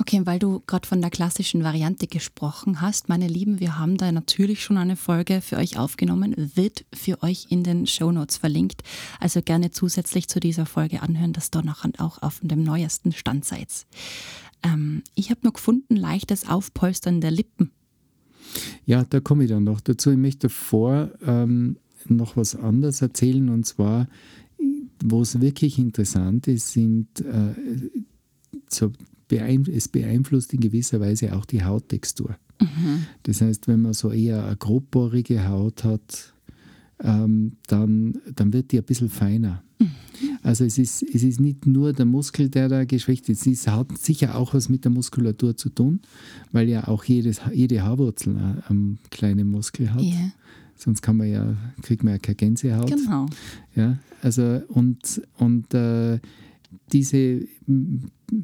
Okay, 0.00 0.22
weil 0.24 0.38
du 0.38 0.62
gerade 0.66 0.86
von 0.86 1.00
der 1.00 1.10
klassischen 1.10 1.64
Variante 1.64 2.06
gesprochen 2.06 2.80
hast, 2.80 3.08
meine 3.08 3.26
Lieben, 3.26 3.58
wir 3.58 3.78
haben 3.78 3.96
da 3.96 4.12
natürlich 4.12 4.62
schon 4.62 4.76
eine 4.76 4.96
Folge 4.96 5.40
für 5.40 5.56
euch 5.56 5.78
aufgenommen, 5.78 6.34
wird 6.54 6.84
für 6.94 7.22
euch 7.22 7.46
in 7.50 7.64
den 7.64 7.86
Show 7.86 8.12
Notes 8.12 8.36
verlinkt. 8.36 8.82
Also 9.18 9.42
gerne 9.42 9.70
zusätzlich 9.70 10.28
zu 10.28 10.38
dieser 10.38 10.66
Folge 10.66 11.02
anhören, 11.02 11.32
dass 11.32 11.50
ihr 11.54 11.62
nachher 11.62 11.90
auch 11.98 12.22
auf 12.22 12.40
dem 12.42 12.62
neuesten 12.62 13.12
Stand 13.12 13.44
seid. 13.44 13.86
Ähm, 14.62 15.02
ich 15.14 15.30
habe 15.30 15.40
noch 15.42 15.54
gefunden, 15.54 15.96
leichtes 15.96 16.48
Aufpolstern 16.48 17.20
der 17.20 17.32
Lippen. 17.32 17.72
Ja, 18.86 19.04
da 19.04 19.20
komme 19.20 19.44
ich 19.44 19.50
dann 19.50 19.64
noch 19.64 19.80
dazu. 19.80 20.10
Ich 20.10 20.16
möchte 20.16 20.48
davor 20.48 21.10
ähm, 21.26 21.76
noch 22.06 22.36
was 22.36 22.54
anderes 22.54 23.02
erzählen 23.02 23.48
und 23.48 23.66
zwar, 23.66 24.08
wo 25.04 25.22
es 25.22 25.40
wirklich 25.40 25.78
interessant 25.78 26.48
ist, 26.48 26.72
sind 26.72 27.20
äh, 27.20 27.54
so 28.68 28.92
beeinf 29.28 29.68
es 29.68 29.88
beeinflusst 29.88 30.52
in 30.54 30.60
gewisser 30.60 31.00
Weise 31.00 31.36
auch 31.36 31.44
die 31.44 31.64
Hauttextur. 31.64 32.36
Mhm. 32.60 33.06
Das 33.22 33.40
heißt, 33.40 33.68
wenn 33.68 33.82
man 33.82 33.92
so 33.92 34.10
eher 34.10 34.44
eine 34.44 34.56
grobbohrige 34.56 35.46
Haut 35.46 35.84
hat, 35.84 36.34
ähm, 37.00 37.52
dann, 37.68 38.18
dann 38.34 38.52
wird 38.52 38.72
die 38.72 38.78
ein 38.78 38.84
bisschen 38.84 39.08
feiner. 39.08 39.62
Mhm. 39.78 39.90
Also 40.42 40.64
es 40.64 40.78
ist, 40.78 41.02
es 41.02 41.22
ist 41.22 41.40
nicht 41.40 41.66
nur 41.66 41.92
der 41.92 42.06
Muskel, 42.06 42.48
der 42.48 42.68
da 42.68 42.84
geschwächt 42.84 43.28
ist, 43.28 43.46
es 43.46 43.68
hat 43.68 43.96
sicher 43.98 44.36
auch 44.36 44.54
was 44.54 44.68
mit 44.68 44.84
der 44.84 44.90
Muskulatur 44.90 45.56
zu 45.56 45.68
tun, 45.68 46.00
weil 46.50 46.68
ja 46.68 46.88
auch 46.88 47.04
jedes, 47.04 47.40
jede 47.52 47.82
Haarwurzel 47.82 48.36
einen 48.68 48.98
kleinen 49.10 49.48
Muskel 49.50 49.92
hat. 49.92 50.02
Ja, 50.02 50.32
Sonst 50.74 51.02
kann 51.02 51.16
man 51.16 51.28
ja, 51.28 51.56
kriegt 51.82 52.04
man 52.04 52.14
ja 52.14 52.18
keine 52.18 52.36
Gänsehaut. 52.36 52.86
genau. 52.88 53.26
Ja, 53.74 53.98
also 54.22 54.62
und, 54.68 55.20
und 55.36 55.74
äh, 55.74 56.20
diese 56.92 57.46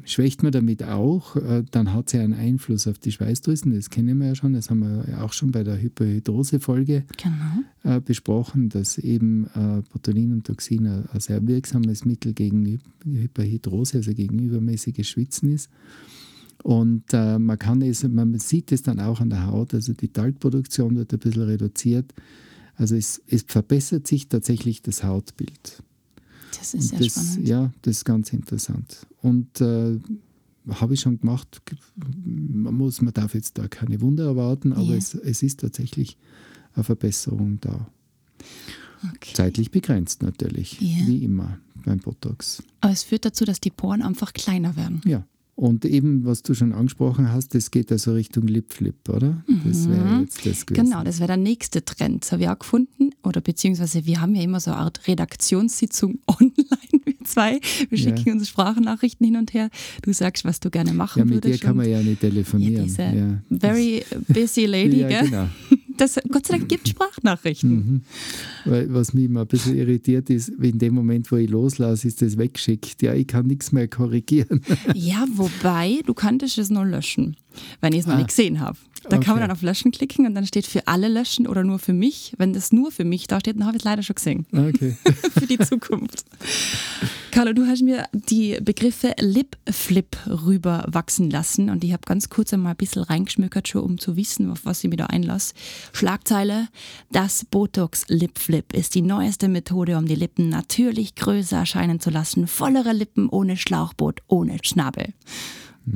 schwächt 0.03 0.41
man 0.41 0.51
damit 0.51 0.83
auch, 0.83 1.35
äh, 1.35 1.63
dann 1.69 1.93
hat 1.93 2.09
sie 2.09 2.17
einen 2.17 2.33
Einfluss 2.33 2.87
auf 2.87 2.97
die 2.97 3.11
Schweißdrüsen, 3.11 3.73
das 3.73 3.89
kennen 3.89 4.17
wir 4.17 4.27
ja 4.27 4.35
schon, 4.35 4.53
das 4.53 4.69
haben 4.69 4.79
wir 4.79 5.05
ja 5.09 5.21
auch 5.21 5.33
schon 5.33 5.51
bei 5.51 5.63
der 5.63 5.79
Hyperhidrose-Folge 5.79 7.05
Genau. 7.17 7.95
äh, 7.95 8.01
besprochen, 8.01 8.69
dass 8.69 8.97
eben 8.97 9.45
äh, 9.53 9.83
Botulin 9.91 10.33
und 10.33 10.47
Toxin 10.47 10.87
ein, 10.87 11.19
sehr 11.19 11.45
wirksames 11.47 12.05
Mittel 12.05 12.33
gegen 12.33 12.65
Hy 12.65 12.79
Hyperhidrose, 13.05 13.97
also 13.97 14.13
gegen 14.13 14.39
übermäßiges 14.39 15.07
Schwitzen 15.07 15.53
ist. 15.53 15.69
Und 16.63 17.03
äh, 17.13 17.37
man 17.37 17.59
kann 17.59 17.83
es, 17.83 18.07
man 18.07 18.39
sieht 18.39 18.71
es 18.71 18.81
dann 18.81 18.99
auch 18.99 19.21
an 19.21 19.29
der 19.29 19.45
Haut, 19.45 19.75
also 19.75 19.93
die 19.93 20.07
Talgproduktion 20.07 20.95
wird 20.95 21.13
ein 21.13 21.19
bisschen 21.19 21.43
reduziert. 21.43 22.11
Also 22.75 22.95
es, 22.95 23.21
es 23.27 23.43
verbessert 23.47 24.07
sich 24.07 24.29
tatsächlich 24.29 24.81
das 24.81 25.03
Hautbild. 25.03 25.83
Das 26.57 26.73
ist 26.73 26.89
sehr 26.89 26.99
das, 26.99 27.07
spannend. 27.09 27.47
Ja, 27.47 27.71
das 27.81 27.97
ist 27.97 28.05
ganz 28.05 28.31
interessant. 28.33 29.05
Und 29.21 29.61
äh, 29.61 29.99
habe 30.69 30.93
ich 30.93 31.01
schon 31.01 31.19
gemacht. 31.19 31.61
Man, 32.25 32.73
muss, 32.75 33.01
man 33.01 33.13
darf 33.13 33.33
jetzt 33.33 33.57
da 33.57 33.67
keine 33.67 34.01
Wunder 34.01 34.25
erwarten, 34.25 34.73
aber 34.73 34.83
Ja. 34.91 34.95
es, 34.95 35.13
es 35.15 35.43
ist 35.43 35.59
tatsächlich 35.59 36.17
eine 36.73 36.83
Verbesserung 36.83 37.59
da. 37.61 37.87
Okay. 39.13 39.33
Zeitlich 39.33 39.71
begrenzt 39.71 40.23
natürlich, 40.23 40.79
Ja. 40.81 41.05
wie 41.07 41.23
immer 41.23 41.59
beim 41.85 41.99
Botox. 41.99 42.63
Aber 42.81 42.93
es 42.93 43.03
führt 43.03 43.25
dazu, 43.25 43.45
dass 43.45 43.59
die 43.59 43.69
Poren 43.69 44.01
einfach 44.01 44.33
kleiner 44.33 44.75
werden. 44.75 45.01
Ja. 45.05 45.25
Und 45.57 45.85
eben, 45.85 46.25
was 46.25 46.43
du 46.43 46.53
schon 46.53 46.73
angesprochen 46.73 47.31
hast, 47.31 47.55
das 47.55 47.71
geht 47.71 47.89
also 47.89 48.11
Richtung 48.13 48.45
Lip-Flip, 48.45 49.07
oder? 49.07 49.41
Das 49.65 49.87
wäre 49.87 50.19
jetzt 50.19 50.45
das 50.45 50.65
gewesen. 50.65 50.83
Genau, 50.89 51.01
das 51.03 51.19
wäre 51.19 51.27
der 51.27 51.37
nächste 51.37 51.85
Trend. 51.85 52.23
Das 52.25 52.33
habe 52.33 52.43
ich 52.43 52.49
auch 52.49 52.59
gefunden. 52.59 53.11
Oder 53.23 53.39
beziehungsweise 53.39 54.05
wir 54.05 54.19
haben 54.19 54.35
ja 54.35 54.41
immer 54.43 54.59
so 54.59 54.71
eine 54.71 54.81
Art 54.81 55.07
Redaktionssitzung 55.07 56.19
online, 56.27 56.57
wir 57.05 57.13
zwei. 57.23 57.61
Wir 57.89 57.97
Ja. 57.97 58.17
schicken 58.17 58.33
uns 58.33 58.49
Sprachnachrichten 58.49 59.25
hin 59.25 59.37
und 59.37 59.53
her. 59.53 59.69
Du 60.01 60.11
sagst, 60.11 60.43
was 60.43 60.59
du 60.59 60.69
gerne 60.69 60.91
machen 60.93 61.19
Ja, 61.19 61.25
mit 61.25 61.35
würdest. 61.35 61.61
dir 61.61 61.65
kann 61.67 61.77
man 61.77 61.89
ja 61.89 61.99
nicht 62.01 62.21
ja, 62.21 62.29
telefonieren. 62.29 62.83
diese 62.83 63.01
Ja. 63.03 63.41
very 63.49 64.03
busy 64.27 64.65
lady, 64.65 64.99
ja, 65.01 65.07
gell? 65.07 65.23
genau. 65.29 65.47
Das, 65.97 66.19
Gott 66.29 66.45
sei 66.45 66.57
Dank 66.57 66.69
gibt 66.69 66.87
Sprachnachrichten. 66.87 67.71
Mhm. 67.71 68.01
Weil, 68.65 68.93
was 68.93 69.13
mich 69.13 69.25
immer 69.25 69.41
ein 69.41 69.47
bisschen 69.47 69.75
irritiert 69.75 70.29
ist, 70.29 70.49
in 70.49 70.79
dem 70.79 70.93
Moment, 70.93 71.31
wo 71.31 71.37
ich 71.37 71.49
loslasse, 71.49 72.07
ist 72.07 72.21
das 72.21 72.37
weggeschickt. 72.37 73.01
Ja, 73.01 73.13
ich 73.13 73.27
kann 73.27 73.47
nichts 73.47 73.71
mehr 73.71 73.87
korrigieren. 73.87 74.61
Ja, 74.93 75.25
wobei, 75.33 76.01
du 76.05 76.13
kanntest 76.13 76.57
es 76.57 76.69
nur 76.69 76.85
löschen, 76.85 77.37
wenn 77.81 77.93
ich 77.93 77.99
es 78.01 78.05
noch 78.07 78.13
Ah. 78.13 78.17
nicht 78.17 78.29
gesehen 78.29 78.59
habe. 78.59 78.77
Da 79.07 79.17
kann 79.17 79.19
man 79.19 79.29
Okay. 79.35 79.39
dann 79.41 79.51
auf 79.51 79.61
Löschen 79.61 79.91
klicken 79.91 80.25
und 80.25 80.33
dann 80.33 80.47
steht 80.47 80.65
für 80.65 80.87
alle 80.87 81.07
löschen 81.09 81.45
oder 81.47 81.63
nur 81.63 81.77
für 81.77 81.93
mich. 81.93 82.33
Wenn 82.39 82.53
das 82.53 82.71
nur 82.71 82.91
für 82.91 83.03
mich 83.05 83.27
da 83.27 83.39
steht, 83.39 83.55
dann 83.57 83.65
habe 83.67 83.77
ich 83.77 83.81
es 83.81 83.85
leider 83.85 84.01
schon 84.01 84.15
gesehen. 84.15 84.47
Okay. 84.51 84.97
für 85.37 85.45
die 85.45 85.59
Zukunft. 85.59 86.25
Carlo, 87.29 87.53
du 87.53 87.67
hast 87.67 87.83
mir 87.83 88.05
die 88.13 88.57
Begriffe 88.61 89.13
Lip 89.19 89.57
Flip 89.69 90.17
rüber 90.27 90.85
wachsen 90.87 91.29
lassen 91.29 91.69
und 91.69 91.83
ich 91.83 91.91
habe 91.93 92.01
ganz 92.05 92.29
kurz 92.29 92.51
einmal 92.53 92.71
ein 92.71 92.77
bisschen 92.77 93.03
reingeschmökert, 93.03 93.67
schon 93.67 93.83
um 93.83 93.97
zu 93.99 94.15
wissen, 94.15 94.49
auf 94.49 94.61
was 94.63 94.83
ich 94.83 94.89
mir 94.89 94.95
da 94.95 95.05
einlasse. 95.07 95.53
Schlagzeile: 95.93 96.67
Das 97.11 97.45
Botox 97.45 98.05
Lip 98.07 98.39
Flip 98.39 98.73
ist 98.73 98.95
die 98.95 99.01
neueste 99.03 99.49
Methode, 99.49 99.97
um 99.97 100.07
die 100.07 100.15
Lippen 100.15 100.49
natürlich 100.49 101.13
größer 101.15 101.57
erscheinen 101.57 101.99
zu 101.99 102.09
lassen. 102.09 102.47
Vollere 102.47 102.93
Lippen 102.93 103.29
ohne 103.29 103.55
Schlauchboot, 103.57 104.21
ohne 104.27 104.57
Schnabel. 104.63 105.13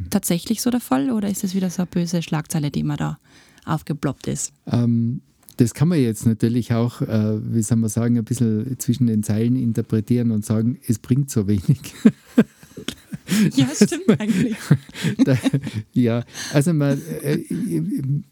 Tatsächlich 0.10 0.62
so 0.62 0.70
der 0.70 0.80
Fall 0.80 1.12
oder 1.12 1.30
ist 1.30 1.44
das 1.44 1.56
wieder 1.56 1.70
so 1.70 1.82
eine 1.82 1.88
böse 1.88 2.22
Schlagzeile, 2.22 2.72
die 2.72 2.84
mir 2.84 2.98
da 2.98 3.20
aufgeploppt 3.66 4.28
ist? 4.28 4.54
Ähm, 4.68 5.22
das 5.58 5.74
kann 5.74 5.88
man 5.88 6.00
jetzt 6.00 6.26
natürlich 6.26 6.74
auch, 6.74 7.02
äh, 7.02 7.54
wie 7.54 7.62
soll 7.62 7.78
man 7.78 7.90
sagen, 7.90 8.18
ein 8.18 8.24
bisschen 8.24 8.80
zwischen 8.80 9.08
den 9.08 9.24
Zeilen 9.24 9.56
interpretieren 9.56 10.32
und 10.32 10.46
sagen, 10.46 10.80
es 10.88 11.00
bringt 11.00 11.30
so 11.30 11.48
wenig. 11.48 11.80
Ja, 13.56 13.68
stimmt 13.76 14.20
eigentlich. 14.20 14.56
Ja, 15.94 16.24
also 16.54 16.74
man, 16.74 17.00
äh, 17.22 17.44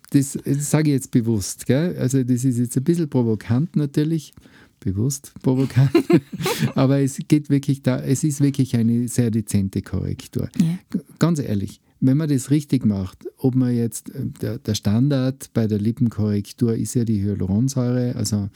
das, 0.10 0.38
das 0.44 0.72
sage 0.72 0.90
ich 0.90 0.96
jetzt 0.96 1.12
bewusst. 1.12 1.66
Gell? 1.66 1.96
Also 2.00 2.24
das 2.24 2.44
ist 2.44 2.58
jetzt 2.58 2.78
ein 2.78 2.84
bisschen 2.84 3.10
provokant 3.10 3.76
natürlich, 3.76 4.34
bewusst 4.80 5.34
provokant, 5.42 5.92
aber 6.76 7.00
es 7.00 7.20
geht 7.28 7.50
wirklich 7.50 7.82
da, 7.82 8.00
es 8.00 8.24
ist 8.24 8.42
wirklich 8.42 8.76
eine 8.76 9.08
sehr 9.08 9.32
dezente 9.32 9.82
Korrektur. 9.82 10.50
Ja. 10.60 11.00
Ganz 11.20 11.40
ehrlich, 11.40 11.82
wenn 12.00 12.18
man 12.18 12.30
das 12.30 12.52
richtig 12.52 12.86
macht, 12.86 13.26
ob 13.38 13.56
man 13.56 13.76
jetzt, 13.76 14.10
äh, 14.14 14.26
der, 14.42 14.60
der 14.60 14.76
Standard 14.76 15.50
bei 15.54 15.68
der 15.68 15.80
Lippenkorrektur 15.80 16.76
ist 16.76 16.94
ja 16.94 17.04
die 17.04 17.22
Hyaluronsäure, 17.24 18.16
also 18.16 18.50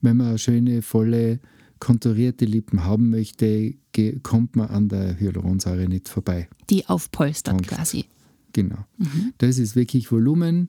wenn 0.00 0.16
man 0.16 0.38
schöne, 0.38 0.82
volle, 0.82 1.40
konturierte 1.78 2.44
Lippen 2.44 2.84
haben 2.84 3.10
möchte, 3.10 3.74
kommt 4.22 4.54
man 4.54 4.68
an 4.68 4.88
der 4.88 5.18
Hyaluronsäure 5.18 5.88
nicht 5.88 6.08
vorbei. 6.08 6.48
Die 6.68 6.86
aufpolstert 6.86 7.56
Punkt. 7.56 7.68
quasi. 7.68 8.04
Genau. 8.52 8.84
Das 9.38 9.58
ist 9.58 9.76
wirklich 9.76 10.12
Volumen, 10.12 10.68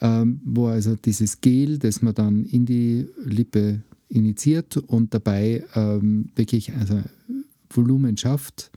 ähm, 0.00 0.40
wo 0.44 0.66
also 0.66 0.96
dieses 0.96 1.40
Gel, 1.40 1.78
das 1.78 2.02
man 2.02 2.14
dann 2.14 2.44
in 2.44 2.66
die 2.66 3.06
Lippe 3.22 3.82
initiiert 4.08 4.76
und 4.76 5.14
dabei 5.14 5.64
ähm, 5.74 6.30
wirklich 6.34 6.72
also 6.74 7.02
Volumen 7.70 8.16
schafft. 8.16 8.70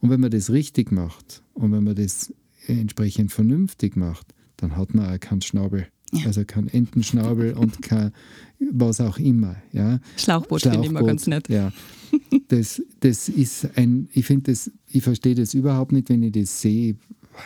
Und 0.00 0.10
wenn 0.10 0.20
man 0.20 0.30
das 0.30 0.50
richtig 0.50 0.90
macht 0.90 1.42
und 1.54 1.72
wenn 1.72 1.84
man 1.84 1.94
das 1.94 2.32
entsprechend 2.66 3.32
vernünftig 3.32 3.96
macht, 3.96 4.34
dann 4.56 4.76
hat 4.76 4.94
man 4.94 5.14
auch 5.14 5.20
keinen 5.20 5.42
Schnabel. 5.42 5.86
Ja. 6.12 6.26
Also 6.26 6.44
keinen 6.44 6.68
Entenschnabel 6.68 7.52
und 7.56 7.82
kein 7.82 8.12
was 8.70 9.00
auch 9.00 9.18
immer. 9.18 9.56
Ja. 9.72 10.00
Schlauchboot, 10.16 10.62
finde 10.62 10.78
ich 10.78 10.84
immer 10.84 11.00
Schlauchboot, 11.00 11.08
ganz 11.08 11.26
nett. 11.26 11.48
Ja. 11.48 11.72
Das, 12.48 12.82
das 13.00 13.28
ist 13.30 13.76
ein, 13.76 14.08
ich 14.12 14.26
finde 14.26 14.52
das, 14.52 14.70
ich 14.86 15.02
verstehe 15.02 15.34
das 15.34 15.54
überhaupt 15.54 15.92
nicht, 15.92 16.10
wenn 16.10 16.22
ich 16.22 16.32
das 16.32 16.60
sehe. 16.60 16.96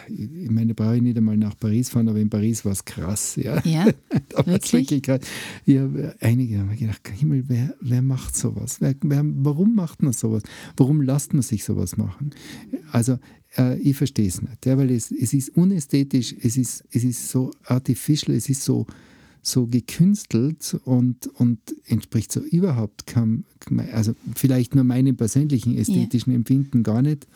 Ich 0.08 0.50
meine, 0.50 0.74
da 0.74 0.84
brauche 0.84 0.96
ich 0.96 1.02
nicht 1.02 1.16
einmal 1.16 1.36
nach 1.36 1.56
Paris 1.58 1.88
fahren, 1.88 2.08
aber 2.08 2.18
in 2.18 2.30
Paris 2.30 2.64
war 2.64 2.72
es 2.72 2.84
krass. 2.84 3.36
Ja. 3.36 3.60
Ja, 3.64 3.86
Wirklich? 4.44 4.90
wirklich. 4.90 5.20
Ja, 5.64 5.88
einige 6.20 6.58
haben 6.58 6.68
mir 6.68 6.76
gedacht, 6.76 7.08
Himmel, 7.08 7.44
wer, 7.48 7.74
wer 7.80 8.02
macht 8.02 8.36
sowas? 8.36 8.80
Wer, 8.80 8.94
wer, 9.02 9.22
warum 9.24 9.74
macht 9.74 10.02
man 10.02 10.12
sowas? 10.12 10.42
Warum 10.76 11.02
lässt 11.02 11.32
man 11.32 11.42
sich 11.42 11.64
sowas 11.64 11.96
machen? 11.96 12.30
Also, 12.92 13.18
äh, 13.56 13.78
ich 13.78 13.96
verstehe 13.96 14.28
es 14.28 14.42
nicht, 14.42 14.66
ja, 14.66 14.76
weil 14.76 14.90
es, 14.90 15.10
es 15.10 15.32
ist 15.32 15.50
unästhetisch, 15.50 16.34
es 16.40 16.56
ist, 16.56 16.84
es 16.90 17.04
ist 17.04 17.28
so 17.28 17.50
artificial, 17.64 18.36
es 18.36 18.48
ist 18.48 18.62
so, 18.62 18.86
so 19.46 19.66
gekünstelt 19.66 20.76
und, 20.84 21.28
und 21.28 21.58
entspricht 21.86 22.32
so 22.32 22.40
überhaupt 22.40 23.06
keinem, 23.06 23.44
also 23.92 24.14
vielleicht 24.34 24.74
nur 24.74 24.84
meinem 24.84 25.16
persönlichen 25.16 25.76
ästhetischen 25.76 26.34
Empfinden 26.34 26.82
gar 26.82 27.02
nicht. 27.02 27.26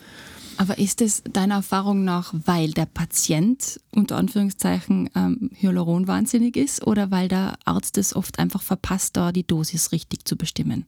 aber 0.57 0.79
ist 0.79 1.00
es 1.00 1.23
deiner 1.33 1.57
Erfahrung 1.57 2.05
nach, 2.05 2.35
weil 2.45 2.73
der 2.73 2.87
Patient 2.87 3.81
unter 3.93 4.17
Anführungszeichen 4.17 5.09
ähm, 5.14 5.50
Hyaluron-wahnsinnig 5.55 6.57
ist 6.57 6.87
oder 6.87 7.11
weil 7.11 7.29
der 7.29 7.59
Arzt 7.64 7.97
es 7.97 8.14
oft 8.14 8.38
einfach 8.38 8.62
verpasst, 8.62 9.17
da 9.17 9.31
die 9.33 9.47
Dosis 9.47 9.93
richtig 9.93 10.25
zu 10.25 10.37
bestimmen? 10.37 10.87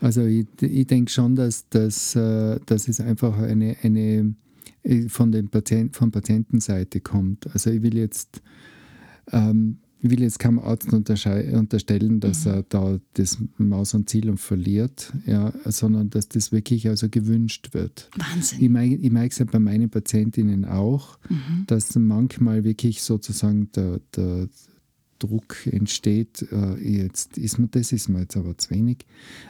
Also 0.00 0.24
ich, 0.24 0.46
ich 0.60 0.86
denke 0.86 1.10
schon, 1.10 1.36
dass, 1.36 1.68
dass, 1.68 2.16
äh, 2.16 2.58
dass 2.66 2.88
es 2.88 3.00
einfach 3.00 3.38
eine, 3.38 3.76
eine 3.82 4.34
äh, 4.82 5.08
von, 5.08 5.30
den 5.30 5.48
Patient, 5.48 5.94
von 5.94 6.10
Patientenseite 6.10 7.00
kommt. 7.00 7.46
Also 7.52 7.70
ich 7.70 7.82
will 7.82 7.96
jetzt, 7.96 8.42
ähm, 9.30 9.78
ich 10.00 10.10
will 10.10 10.20
jetzt 10.20 10.38
keinem 10.38 10.60
Arzt 10.60 10.92
unterstellen, 10.92 12.20
dass 12.20 12.46
er 12.46 12.62
da 12.62 13.00
das 13.14 13.38
Maus 13.56 13.94
und 13.94 14.08
Ziel 14.08 14.36
verliert, 14.36 15.12
ja, 15.26 15.52
sondern 15.64 16.10
dass 16.10 16.28
das 16.28 16.52
wirklich 16.52 16.88
also 16.88 17.08
gewünscht 17.08 17.74
wird. 17.74 18.08
Wahnsinn. 18.16 18.60
Ich, 18.62 19.10
merke 19.10 19.32
es 19.32 19.38
ja 19.38 19.44
bei 19.44 19.58
meinen 19.58 19.90
Patientinnen 19.90 20.64
auch, 20.64 21.18
dass 21.66 21.96
manchmal 21.96 22.62
wirklich 22.62 23.02
sozusagen 23.02 23.72
der, 23.72 24.00
der 24.14 24.48
Druck 25.18 25.66
entsteht, 25.66 26.46
äh, 26.52 26.76
jetzt 26.76 27.36
ist 27.38 27.58
mir 27.58 27.66
das 27.66 27.90
ist 27.92 28.08
mir 28.08 28.20
jetzt 28.20 28.36
aber 28.36 28.56
zu 28.56 28.70
wenig, 28.70 28.98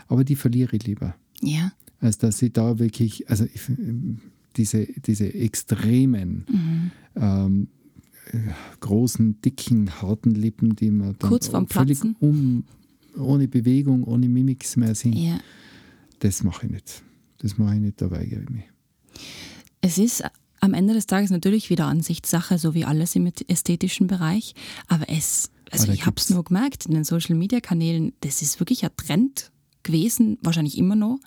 aber 0.06 0.24
die 0.24 0.36
verliere 0.36 0.76
ich 0.76 0.86
lieber, 0.86 1.14
Ja, 1.42 1.72
als 2.00 2.16
dass 2.16 2.40
ich 2.40 2.54
da 2.54 2.78
wirklich, 2.78 3.28
also 3.28 3.44
ich, 3.44 3.60
diese, 4.56 4.86
diese 4.86 5.32
extremen 5.34 6.46
Mhm. 6.48 6.90
ähm, 7.16 7.62
äh, 7.62 7.77
großen, 8.80 9.40
dicken, 9.42 10.02
harten 10.02 10.30
Lippen, 10.34 10.76
die 10.76 10.90
man 10.90 11.16
dann 11.18 11.28
Kurz 11.30 11.48
vorm 11.48 11.68
völlig 11.68 12.00
Platzen. 12.00 12.16
um, 12.20 12.64
ohne 13.16 13.48
Bewegung, 13.48 14.04
ohne 14.04 14.28
Mimics 14.28 14.76
mehr 14.76 14.94
sind, 14.94 15.14
ja. 15.14 15.40
das 16.20 16.42
mache 16.42 16.66
ich 16.66 16.72
nicht. 16.72 17.02
Das 17.38 17.58
mache 17.58 17.76
ich 17.76 17.80
nicht, 17.80 18.00
da 18.00 18.10
weigere 18.10 18.42
ich 18.42 18.50
mich. 18.50 18.64
Es 19.80 19.98
ist 19.98 20.22
eine 20.22 20.32
am 20.60 20.74
Ende 20.74 20.94
des 20.94 21.06
Tages 21.06 21.30
natürlich 21.30 21.70
wieder 21.70 21.86
Ansichtssache, 21.86 22.58
so 22.58 22.74
wie 22.74 22.84
alles 22.84 23.14
im 23.16 23.30
ästhetischen 23.46 24.06
Bereich. 24.06 24.54
Aber 24.86 25.08
es, 25.08 25.50
also 25.70 25.84
Aber 25.84 25.86
da 25.88 25.92
ich 25.94 26.06
habe 26.06 26.16
es 26.16 26.30
nur 26.30 26.44
gemerkt 26.44 26.86
in 26.86 26.94
den 26.94 27.04
Social 27.04 27.36
Media 27.36 27.60
Kanälen, 27.60 28.12
das 28.20 28.42
ist 28.42 28.60
wirklich 28.60 28.84
ein 28.84 28.90
Trend 28.96 29.50
gewesen, 29.88 30.38
wahrscheinlich 30.42 30.78
immer 30.78 30.96
noch. 30.96 31.18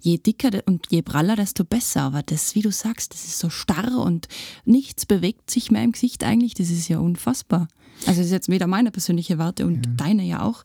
Je 0.00 0.18
dicker 0.18 0.62
und 0.66 0.86
je 0.90 1.02
praller, 1.02 1.34
desto 1.34 1.64
besser. 1.64 2.02
Aber 2.02 2.22
das, 2.22 2.54
wie 2.54 2.62
du 2.62 2.70
sagst, 2.70 3.14
das 3.14 3.24
ist 3.24 3.38
so 3.38 3.50
starr 3.50 3.98
und 3.98 4.28
nichts 4.64 5.06
bewegt 5.06 5.50
sich 5.50 5.70
mehr 5.70 5.82
im 5.82 5.92
Gesicht 5.92 6.22
eigentlich. 6.22 6.54
Das 6.54 6.70
ist 6.70 6.88
ja 6.88 6.98
unfassbar. 6.98 7.68
Also 8.06 8.20
das 8.20 8.26
ist 8.26 8.32
jetzt 8.32 8.48
wieder 8.48 8.66
meine 8.66 8.90
persönliche 8.90 9.38
Warte 9.38 9.66
und 9.66 9.88
deine 9.96 10.22
ja 10.22 10.42
auch. 10.42 10.64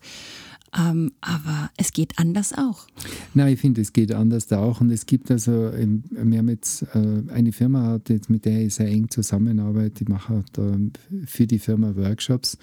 Ähm, 0.78 1.12
aber 1.22 1.70
es 1.78 1.92
geht 1.92 2.18
anders 2.18 2.54
auch. 2.54 2.88
Nein, 3.34 3.54
ich 3.54 3.60
finde, 3.60 3.82
es 3.82 3.94
geht 3.94 4.12
anders 4.12 4.52
auch. 4.52 4.82
Und 4.82 4.90
es 4.90 5.06
gibt 5.06 5.30
also, 5.30 5.70
ähm, 5.70 6.04
wir 6.10 6.40
haben 6.40 6.50
jetzt 6.50 6.84
äh, 6.94 7.24
eine 7.32 7.52
Firma, 7.52 7.84
hat 7.84 8.10
jetzt, 8.10 8.30
mit 8.30 8.46
der 8.46 8.66
ich 8.66 8.76
sehr 8.76 8.88
eng 8.88 9.10
zusammenarbeite, 9.10 10.04
die 10.04 10.12
machen 10.12 10.44
da 10.54 10.76
für 11.26 11.46
die 11.46 11.60
Firma 11.60 11.96
Workshops 11.96 12.58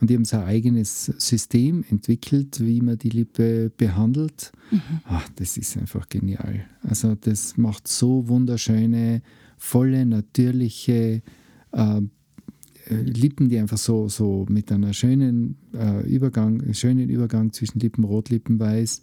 und 0.00 0.10
die 0.10 0.14
haben 0.14 0.24
so 0.24 0.36
ein 0.36 0.44
eigenes 0.44 1.06
System 1.18 1.84
entwickelt, 1.90 2.60
wie 2.60 2.80
man 2.80 2.98
die 2.98 3.10
Lippe 3.10 3.70
behandelt. 3.76 4.52
Ach, 5.04 5.28
das 5.36 5.56
ist 5.56 5.76
einfach 5.76 6.08
genial. 6.08 6.64
Also 6.82 7.14
das 7.14 7.56
macht 7.56 7.88
so 7.88 8.28
wunderschöne, 8.28 9.22
volle, 9.56 10.06
natürliche 10.06 10.92
äh, 10.92 11.20
äh, 11.72 12.00
Lippen, 12.94 13.48
die 13.48 13.58
einfach 13.58 13.78
so, 13.78 14.08
so 14.08 14.46
mit 14.48 14.70
einer 14.72 14.92
schönen 14.92 15.56
äh, 15.74 16.06
Übergang, 16.08 16.72
schönen 16.74 17.08
Übergang 17.08 17.52
zwischen 17.52 17.80
Lippenrot, 17.80 18.30
Lippenweiß 18.30 19.02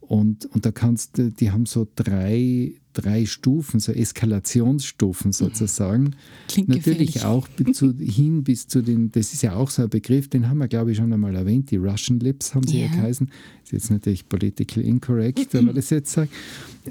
und, 0.00 0.46
und 0.46 0.66
da 0.66 0.72
kannst 0.72 1.16
du, 1.18 1.30
die 1.30 1.50
haben 1.52 1.64
so 1.64 1.86
drei, 1.94 2.72
drei 2.92 3.24
Stufen, 3.24 3.80
so 3.80 3.92
Eskalationsstufen 3.92 5.32
sozusagen. 5.32 6.16
Klingt 6.48 6.68
Natürlich 6.68 7.14
gefährlich. 7.14 7.24
auch 7.24 7.48
bis 7.48 7.76
zu, 7.78 7.94
hin 7.98 8.42
bis 8.44 8.66
zu 8.66 8.82
den, 8.82 9.10
das 9.12 9.32
ist 9.32 9.42
ja 9.42 9.54
auch 9.54 9.70
so 9.70 9.82
ein 9.82 9.88
Begriff, 9.88 10.28
den 10.28 10.48
haben 10.48 10.58
wir 10.58 10.68
glaube 10.68 10.90
ich 10.92 10.98
schon 10.98 11.12
einmal 11.12 11.34
erwähnt, 11.34 11.70
die 11.70 11.76
Russian 11.76 12.20
Lips 12.20 12.54
haben 12.54 12.66
sie 12.66 12.80
ja, 12.80 12.86
Ja. 12.86 12.92
geheißen. 12.92 13.30
Ist 13.64 13.72
jetzt 13.72 13.90
natürlich 13.90 14.28
political 14.28 14.82
incorrect, 14.82 15.54
wenn 15.54 15.66
man 15.66 15.74
das 15.76 15.88
jetzt 15.90 16.12
sagt, 16.12 16.32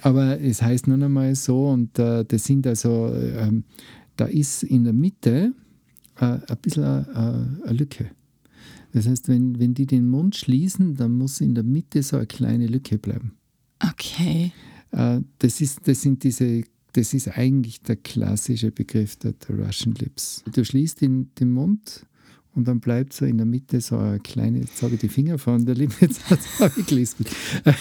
aber 0.01 0.39
es 0.41 0.61
heißt 0.61 0.87
nun 0.87 1.03
einmal 1.03 1.35
so 1.35 1.67
und 1.69 1.99
äh, 1.99 2.25
das 2.25 2.45
sind 2.45 2.65
also, 2.65 3.13
ähm, 3.13 3.65
da 4.17 4.25
ist 4.25 4.63
in 4.63 4.83
der 4.85 4.93
Mitte 4.93 5.53
äh, 6.21 6.39
ein 6.47 6.57
bisschen 6.61 6.83
eine, 6.83 7.61
eine 7.65 7.77
Lücke. 7.77 8.11
Das 8.93 9.07
heißt, 9.07 9.27
wenn, 9.27 9.59
wenn 9.59 9.73
die 9.73 9.85
den 9.85 10.07
Mund 10.07 10.35
schließen, 10.35 10.95
dann 10.95 11.17
muss 11.17 11.41
in 11.41 11.55
der 11.55 11.63
Mitte 11.63 12.03
so 12.03 12.17
eine 12.17 12.27
kleine 12.27 12.67
Lücke 12.67 12.97
bleiben. 12.97 13.33
Okay. 13.79 14.51
Äh, 14.91 15.21
das, 15.39 15.61
ist, 15.61 15.87
das 15.87 16.01
sind 16.01 16.23
diese, 16.23 16.63
das 16.93 17.13
ist 17.13 17.29
eigentlich 17.37 17.81
der 17.81 17.95
klassische 17.95 18.71
Begriff 18.71 19.15
der, 19.15 19.33
der 19.33 19.65
Russian 19.65 19.95
Lips. 19.95 20.43
Du 20.53 20.63
schließt 20.63 21.01
den, 21.01 21.31
den 21.35 21.51
Mund 21.51 22.05
und 22.53 22.67
dann 22.67 22.79
bleibt 22.79 23.13
so 23.13 23.25
in 23.25 23.37
der 23.37 23.45
Mitte 23.45 23.79
so 23.81 23.97
eine 23.97 24.19
kleine, 24.19 24.59
jetzt 24.59 24.81
habe 24.81 24.95
ich 24.95 24.99
die 24.99 25.07
Finger 25.09 25.37
von 25.37 25.65
der 25.65 25.75
Lippe, 25.75 25.95
jetzt 26.01 26.29
habe 26.59 26.71
ich 26.77 26.85
gelispelt. 26.85 27.29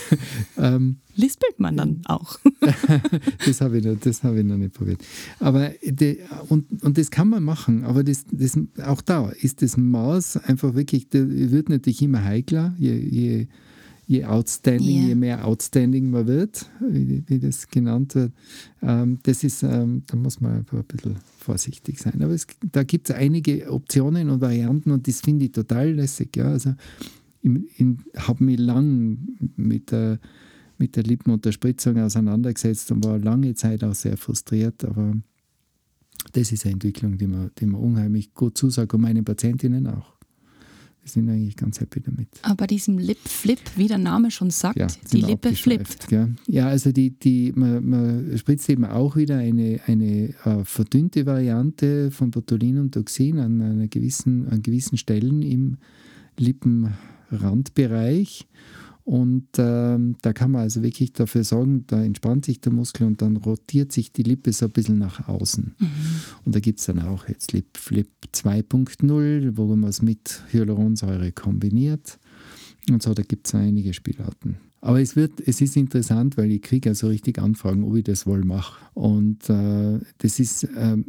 ähm, 0.59 0.97
Lispelt 1.17 1.59
man 1.59 1.77
dann 1.77 2.03
auch. 2.07 2.39
das 3.47 3.61
habe 3.61 3.79
ich, 3.79 3.85
noch- 3.85 3.99
das 3.99 4.23
habe 4.23 4.39
ich 4.39 4.45
noch 4.45 4.57
nicht 4.57 4.75
probiert. 4.75 5.03
Aber 5.39 5.71
die, 5.85 6.19
und, 6.49 6.83
und 6.83 6.97
das 6.99 7.11
kann 7.11 7.29
man 7.29 7.43
machen, 7.43 7.85
aber 7.85 8.05
das, 8.05 8.25
das, 8.31 8.59
auch 8.85 9.01
da 9.03 9.29
ist 9.31 9.61
das 9.63 9.77
Maß 9.77 10.37
einfach 10.39 10.75
wirklich, 10.75 11.09
der 11.09 11.29
wird 11.29 11.69
natürlich 11.69 12.03
immer 12.03 12.23
heikler, 12.25 12.75
je, 12.79 12.95
je, 12.97 13.47
je 14.11 14.27
outstanding, 14.27 15.03
Ja. 15.03 15.07
je 15.07 15.15
mehr 15.15 15.45
outstanding 15.45 16.11
man 16.11 16.27
wird, 16.27 16.67
wie, 16.81 17.23
wie 17.27 17.39
das 17.39 17.69
genannt 17.69 18.17
wird. 18.17 18.33
Ähm, 18.83 19.19
das 19.23 19.45
ist, 19.45 19.63
ähm, 19.63 20.03
da 20.09 20.17
muss 20.17 20.41
man 20.41 20.57
einfach 20.57 20.79
ein 20.79 20.85
bisschen 20.85 21.17
vorsichtig 21.39 22.01
sein. 22.01 22.21
Aber 22.21 22.33
es, 22.33 22.45
da 22.73 22.83
gibt 22.83 23.09
es 23.09 23.15
einige 23.15 23.71
Optionen 23.71 24.29
und 24.29 24.41
Varianten 24.41 24.91
und 24.91 25.07
das 25.07 25.21
finde 25.21 25.45
ich 25.45 25.53
total 25.53 25.93
lässig. 25.93 26.37
Ja? 26.37 26.47
Also, 26.51 26.75
ich, 27.41 27.53
ich 27.79 27.87
habe 28.17 28.43
mich 28.45 28.59
lang 28.59 29.19
mit 29.57 29.93
der 29.93 30.19
mit 30.77 30.97
der 30.97 31.03
Lippenunterspritzung 31.05 31.99
auseinandergesetzt 31.99 32.91
und 32.91 33.05
war 33.05 33.19
lange 33.19 33.55
Zeit 33.55 33.85
auch 33.85 33.95
sehr 33.95 34.17
frustriert, 34.17 34.83
aber 34.83 35.15
das 36.33 36.53
ist 36.53 36.65
eine 36.65 36.73
Entwicklung, 36.73 37.19
die 37.19 37.27
mir, 37.27 37.51
die 37.59 37.67
mir 37.67 37.77
unheimlich 37.79 38.33
gut 38.33 38.57
zusagt 38.57 38.95
und 38.95 39.03
meinen 39.03 39.25
Patientinnen 39.25 39.87
auch. 39.87 40.15
Die 41.05 41.09
sind 41.09 41.29
eigentlich 41.31 41.57
ganz 41.57 41.81
happy 41.81 42.01
damit. 42.01 42.29
Aber 42.43 42.57
bei 42.57 42.67
diesem 42.67 42.99
Lip-Flip, 42.99 43.59
wie 43.77 43.89
der 43.89 43.97
Name 43.99 44.31
schon 44.31 44.51
sagt, 44.51 44.79
Ja, 44.79 44.87
die 44.87 45.19
sind 45.19 45.27
Lippe 45.27 45.55
flippt. 45.55 46.09
gell? 46.09 46.35
Ja, 46.47 46.69
also 46.69 46.93
die, 46.93 47.11
die, 47.11 47.53
man, 47.55 47.89
man 47.89 48.39
spritzt 48.39 48.69
eben 48.69 48.85
auch 48.85 49.17
wieder 49.17 49.39
eine, 49.39 49.81
eine 49.87 50.35
äh, 50.45 50.65
verdünnte 50.65 51.25
Variante 51.25 52.11
von 52.11 52.31
Botulinumtoxin 52.31 53.39
an, 53.39 53.63
einer 53.63 53.89
gewissen, 53.89 54.49
an 54.49 54.63
gewissen 54.63 54.99
Stellen 54.99 55.43
im 55.43 55.79
Lippenrandbereich. 57.31 58.47
Und 59.11 59.49
ähm, 59.59 60.15
da 60.23 60.33
kann 60.33 60.53
man 60.53 60.61
also 60.61 60.85
wirklich 60.85 61.13
dafür 61.13 61.43
sorgen, 61.43 61.83
da 61.89 62.01
entspannt 62.01 62.45
sich 62.45 62.61
der 62.61 62.73
Muskel 62.73 63.09
und 63.09 63.21
dann 63.21 63.39
rotiert 63.39 63.91
sich 63.91 64.13
die 64.13 64.23
Lippe 64.23 64.53
so 64.53 64.67
ein 64.67 64.71
bisschen 64.71 64.99
nach 64.99 65.27
außen. 65.27 65.75
Und 66.45 66.55
da 66.55 66.61
gibt 66.61 66.79
es 66.79 66.87
dann 66.87 67.01
auch 67.01 67.27
jetzt 67.27 67.51
Lip 67.53 67.77
Flip 67.77 68.07
2.0, 68.33 69.57
wo 69.57 69.75
man 69.75 69.91
es 69.91 70.01
mit 70.01 70.45
Hyaluronsäure 70.53 71.33
kombiniert. 71.33 72.21
Und 72.89 73.03
so, 73.03 73.13
da 73.13 73.25
gibt 73.25 73.49
es 73.49 73.55
einige 73.57 73.95
Spielarten. 73.95 74.59
Aber 74.81 75.01
es, 75.01 75.17
wird, 75.17 75.41
es 75.45 75.61
ist 75.61 75.77
interessant, 75.77 76.37
weil 76.37 76.53
ich 76.53 76.63
kriege 76.63 76.91
also 76.91 77.09
richtig 77.09 77.41
Anfragen, 77.41 77.83
ob 77.83 77.97
ich 77.97 78.05
das 78.05 78.29
wohl 78.29 78.45
mache. 78.45 78.81
Und 78.95 79.51
äh, 79.51 79.99
das, 80.19 80.39
ist, 80.39 80.69
ähm, 80.77 81.07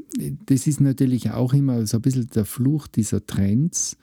das 0.47 0.65
ist 0.65 0.81
natürlich 0.81 1.29
auch 1.29 1.53
immer 1.53 1.85
so 1.85 1.97
ein 1.97 2.01
bisschen 2.01 2.27
der 2.33 2.45
Fluch 2.45 2.87
dieser 2.87 3.23
Trends, 3.27 3.95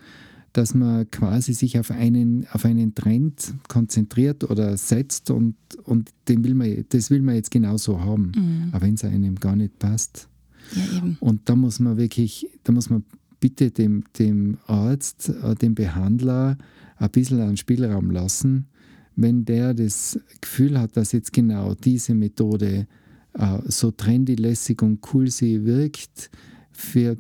dass 0.59 0.75
man 0.75 1.09
quasi 1.13 1.55
sich 1.55 1.79
auf 1.79 1.93
einen, 1.93 2.45
auf 2.51 2.65
einen 2.65 2.93
Trend 2.93 3.55
konzentriert 3.69 4.43
oder 4.43 4.77
setzt 4.77 5.31
und, 5.31 5.55
und 5.85 6.11
den 6.27 6.43
will 6.43 6.55
man, 6.55 6.85
das 6.89 7.11
will 7.11 7.23
man 7.23 7.37
jetzt 7.37 7.53
genauso 7.53 8.01
haben. 8.01 8.33
Mhm. 8.35 8.69
Aber 8.73 8.85
wenn 8.85 8.95
es 8.95 9.05
einem 9.05 9.37
gar 9.37 9.55
nicht 9.55 9.79
passt, 9.79 10.29
Ja, 10.75 11.05
und 11.21 11.49
da 11.49 11.55
muss 11.55 11.79
man 11.79 11.97
wirklich, 11.97 12.49
da 12.65 12.73
muss 12.73 12.91
man 12.91 13.05
bitte 13.39 13.71
dem, 13.71 14.03
dem 14.19 14.59
Arzt, 14.67 15.29
äh, 15.29 15.55
dem 15.55 15.77
Behandler 15.77 16.59
ein 16.97 17.11
bisschen 17.11 17.41
einen 17.41 17.57
Spielraum 17.57 18.11
lassen. 18.11 18.67
Wenn 19.15 19.45
der 19.45 19.75
das 19.75 20.19
Gefühl 20.41 20.77
hat, 20.81 20.97
dass 20.97 21.13
jetzt 21.13 21.33
genau 21.33 21.75
diese 21.77 22.15
Methode 22.15 22.89
äh, 23.35 23.59
so 23.67 23.93
trendy, 23.93 24.35
lässig 24.35 24.83
und 24.83 25.07
cool 25.15 25.31
sie 25.31 25.65
wirkt, 25.65 26.33
für 26.73 27.17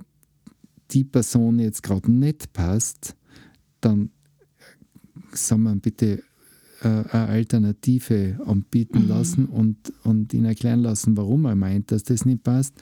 die 0.90 1.04
Person 1.04 1.60
jetzt 1.60 1.84
gerade 1.84 2.10
nicht 2.10 2.52
passt, 2.52 3.14
dann 3.80 4.10
soll 5.32 5.58
man 5.58 5.80
bitte 5.80 6.22
äh, 6.82 6.88
eine 6.88 7.26
Alternative 7.28 8.38
anbieten 8.46 9.02
Mhm. 9.02 9.08
lassen 9.08 9.46
und, 9.46 9.76
und 10.04 10.32
ihn 10.32 10.44
erklären 10.44 10.80
lassen, 10.80 11.16
warum 11.16 11.44
er 11.44 11.56
meint, 11.56 11.90
dass 11.90 12.02
das 12.04 12.24
nicht 12.24 12.42
passt. 12.42 12.74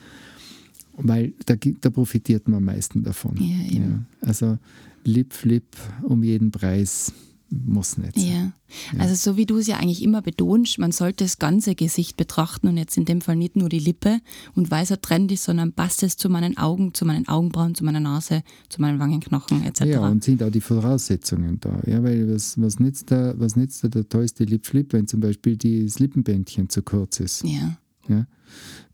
Weil 0.99 1.33
da, 1.45 1.55
da 1.55 1.89
profitiert 1.91 2.47
man 2.47 2.57
am 2.57 2.65
meisten 2.65 3.03
davon. 3.03 3.35
Ja, 3.37 3.71
eben. 3.71 4.07
Also 4.21 4.57
Lip 5.03 5.31
Flip 5.33 5.63
um 6.03 6.23
jeden 6.23 6.49
Preis 6.51 7.13
muss 7.49 7.97
nicht 7.97 8.15
sein. 8.15 8.53
Ja. 8.93 8.99
Also 8.99 9.15
so 9.15 9.37
wie 9.37 9.45
du 9.45 9.57
es 9.57 9.67
ja 9.67 9.77
eigentlich 9.77 10.03
immer 10.03 10.21
betonst, 10.21 10.79
man 10.79 10.91
sollte 10.91 11.23
das 11.23 11.39
ganze 11.39 11.75
Gesicht 11.75 12.17
betrachten 12.17 12.67
und 12.67 12.77
jetzt 12.77 12.97
in 12.97 13.05
dem 13.05 13.21
Fall 13.21 13.35
nicht 13.35 13.55
nur 13.55 13.69
die 13.69 13.79
Lippe 13.79 14.19
und 14.55 14.71
ein 14.71 14.85
Trend 15.01 15.31
ist, 15.31 15.45
sondern 15.45 15.73
passt 15.73 16.03
es 16.03 16.17
zu 16.17 16.29
meinen 16.29 16.57
Augen, 16.57 16.93
zu 16.93 17.05
meinen 17.05 17.27
Augenbrauen, 17.27 17.75
zu 17.75 17.85
meiner 17.85 17.99
Nase, 17.99 18.43
zu 18.69 18.81
meinen 18.81 18.99
Wangenknochen 18.99 19.63
etc. 19.63 19.85
Ja, 19.85 20.07
und 20.07 20.23
sind 20.23 20.43
auch 20.43 20.51
die 20.51 20.61
Voraussetzungen 20.61 21.59
da. 21.59 21.81
Ja, 21.85 22.03
weil 22.03 22.33
was, 22.33 22.59
was 22.59 22.79
nützt 22.79 23.11
da, 23.11 23.33
was 23.37 23.55
nützt 23.55 23.83
da 23.83 23.87
der 23.87 24.07
tollste 24.07 24.43
Lip 24.43 24.65
Flip, 24.65 24.91
wenn 24.93 25.07
zum 25.07 25.21
Beispiel 25.21 25.57
das 25.57 25.99
Lippenbändchen 25.99 26.69
zu 26.69 26.81
kurz 26.81 27.19
ist? 27.19 27.43
ja. 27.43 27.77
Ja? 28.09 28.25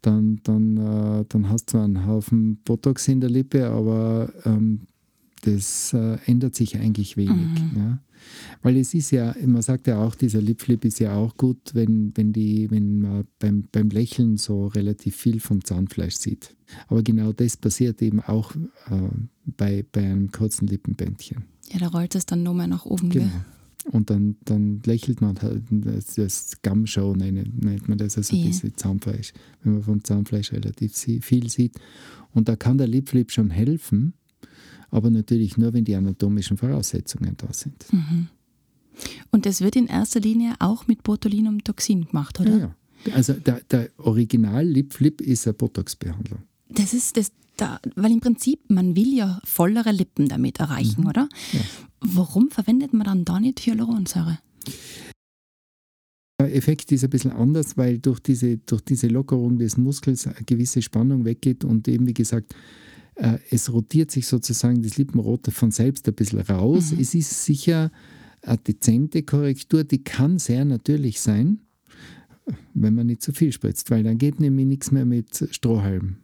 Dann, 0.02 0.42
dann, 0.44 0.78
äh, 0.78 1.26
dann 1.30 1.50
hast 1.50 1.74
du 1.74 1.78
einen 1.78 2.06
Haufen 2.06 2.58
Botox 2.66 3.08
in 3.08 3.22
der 3.22 3.30
Lippe, 3.30 3.68
aber 3.68 4.34
ähm, 4.46 4.82
das 5.46 5.94
äh, 5.94 6.18
ändert 6.26 6.56
sich 6.56 6.78
eigentlich 6.78 7.18
wenig. 7.18 7.36
Mhm. 7.62 7.72
Ja? 7.78 8.00
Weil 8.62 8.78
es 8.78 8.94
ist 8.94 9.12
ja, 9.12 9.36
man 9.46 9.62
sagt 9.62 9.88
ja 9.88 10.02
auch, 10.02 10.16
dieser 10.16 10.42
Lip 10.42 10.62
Flip 10.62 10.84
ist 10.86 11.00
ja 11.00 11.14
auch 11.16 11.36
gut, 11.38 11.74
wenn, 11.74 12.12
wenn, 12.16 12.32
die, 12.32 12.72
wenn 12.72 13.00
man 13.00 13.26
beim, 13.40 13.66
beim 13.72 13.90
Lächeln 13.90 14.38
so 14.38 14.68
relativ 14.68 15.16
viel 15.18 15.40
vom 15.40 15.64
Zahnfleisch 15.64 16.16
sieht. 16.16 16.56
Aber 16.88 17.04
genau 17.04 17.34
das 17.34 17.58
passiert 17.58 18.02
eben 18.02 18.22
auch 18.22 18.56
äh, 18.56 19.10
bei, 19.46 19.86
bei 19.92 20.02
einem 20.02 20.32
kurzen 20.32 20.68
Lippenbändchen. 20.68 21.44
ja, 21.72 21.80
da 21.80 21.88
rollt 21.88 22.16
es 22.16 22.26
dann 22.26 22.44
nur 22.44 22.54
mehr 22.54 22.68
nach 22.68 22.86
oben. 22.86 23.10
Genau. 23.10 23.26
Gell? 23.26 23.46
Und 23.92 24.10
dann, 24.10 24.38
dann 24.46 24.80
lächelt 24.86 25.20
man 25.20 25.42
halt, 25.42 25.64
das, 25.70 26.16
das 26.16 26.62
Gum-Show 26.62 27.16
nennt, 27.18 27.90
man 27.90 27.98
das, 27.98 28.16
also 28.18 28.34
Ja. 28.34 28.46
diese 28.46 28.72
Zahnfleisch, 28.74 29.34
wenn 29.62 29.74
man 29.74 29.84
vom 29.84 30.02
Zahnfleisch 30.02 30.54
relativ 30.54 30.96
viel 30.96 31.50
sieht. 31.50 31.76
Und 32.32 32.48
da 32.48 32.56
kann 32.56 32.78
der 32.78 32.88
Lip 32.88 33.10
Flip 33.10 33.30
schon 33.30 33.50
helfen, 33.50 34.14
aber 34.94 35.10
natürlich 35.10 35.58
nur, 35.58 35.74
wenn 35.74 35.84
die 35.86 35.96
anatomischen 35.96 36.56
Voraussetzungen 36.58 37.36
da 37.38 37.52
sind. 37.52 37.86
Mhm. 37.92 38.28
Und 39.32 39.46
das 39.48 39.62
wird 39.62 39.76
in 39.76 39.88
erster 39.88 40.20
Linie 40.20 40.54
auch 40.60 40.86
mit 40.88 41.02
Botulinumtoxin 41.02 42.06
gemacht, 42.06 42.40
oder? 42.40 42.52
Ja, 42.58 42.76
ja. 43.06 43.14
Also 43.16 43.34
der, 43.34 43.62
der 43.72 43.90
Original 43.98 44.66
Lip 44.66 44.94
Flip 44.94 45.20
ist 45.20 45.48
eine 45.48 45.56
Botox-Behandlung. 45.56 46.44
Das 46.70 46.94
ist 46.94 47.18
das, 47.18 47.32
da, 47.58 47.80
weil 47.96 48.12
im 48.12 48.20
Prinzip, 48.20 48.60
man 48.70 48.96
will 48.96 49.14
ja 49.16 49.42
vollere 49.46 49.92
Lippen 49.92 50.28
damit 50.30 50.60
erreichen, 50.60 51.02
Mhm. 51.02 51.08
oder? 51.08 51.28
Ja. 51.54 51.60
Warum 52.02 52.52
verwendet 52.52 52.94
man 52.94 53.06
dann 53.06 53.26
da 53.26 53.40
nicht 53.40 53.60
Hyaluronsäure? 53.66 54.38
Der 56.40 56.56
Effekt 56.56 56.92
ist 56.92 57.04
ein 57.04 57.10
bisschen 57.10 57.32
anders, 57.32 57.78
weil 57.78 57.98
durch 58.00 58.20
diese, 58.20 58.58
durch 58.58 58.82
diese 58.82 59.08
Lockerung 59.08 59.58
des 59.58 59.78
Muskels 59.78 60.28
eine 60.28 60.44
gewisse 60.46 60.82
Spannung 60.82 61.26
weggeht 61.26 61.64
und 61.64 61.88
eben, 61.88 62.06
wie 62.08 62.14
gesagt, 62.14 62.54
äh, 63.16 63.38
es 63.50 63.72
rotiert 63.72 64.12
sich 64.12 64.28
sozusagen 64.28 64.82
das 64.82 64.98
Lippenrot 64.98 65.48
von 65.48 65.72
selbst 65.72 66.08
ein 66.08 66.14
bisschen 66.14 66.40
raus. 66.42 66.92
Mhm. 66.92 67.00
Es 67.00 67.14
ist 67.14 67.46
sicher 67.46 67.92
eine 68.42 68.58
dezente 68.58 69.24
Korrektur, 69.24 69.84
die 69.84 70.04
kann 70.04 70.40
sehr 70.40 70.66
natürlich 70.66 71.22
sein, 71.22 71.60
wenn 72.74 72.96
man 72.96 73.08
nicht 73.08 73.22
zu 73.22 73.32
viel 73.32 73.52
spritzt, 73.52 73.90
weil 73.92 74.04
dann 74.04 74.18
geht 74.18 74.40
nämlich 74.40 74.66
nichts 74.66 74.92
mehr 74.92 75.06
mit 75.06 75.48
Strohhalm 75.52 76.18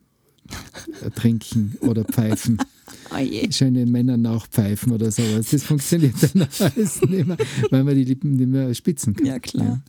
trinken 1.15 1.77
oder 1.81 2.03
pfeifen. 2.03 2.57
Oh 3.11 3.51
schöne 3.51 3.85
Männer 3.85 4.17
nachpfeifen 4.17 4.91
oder 4.91 5.11
sowas. 5.11 5.51
Das 5.51 5.63
funktioniert 5.63 6.15
dann 6.21 6.47
alles 6.59 7.01
nicht 7.01 7.27
mehr, 7.27 7.37
weil 7.69 7.83
man 7.83 7.95
die 7.95 8.03
Lippen 8.03 8.33
nicht 8.33 8.49
mehr 8.49 8.73
spitzen 8.73 9.15
kann. 9.15 9.25
Ja, 9.25 9.39
klar. 9.39 9.83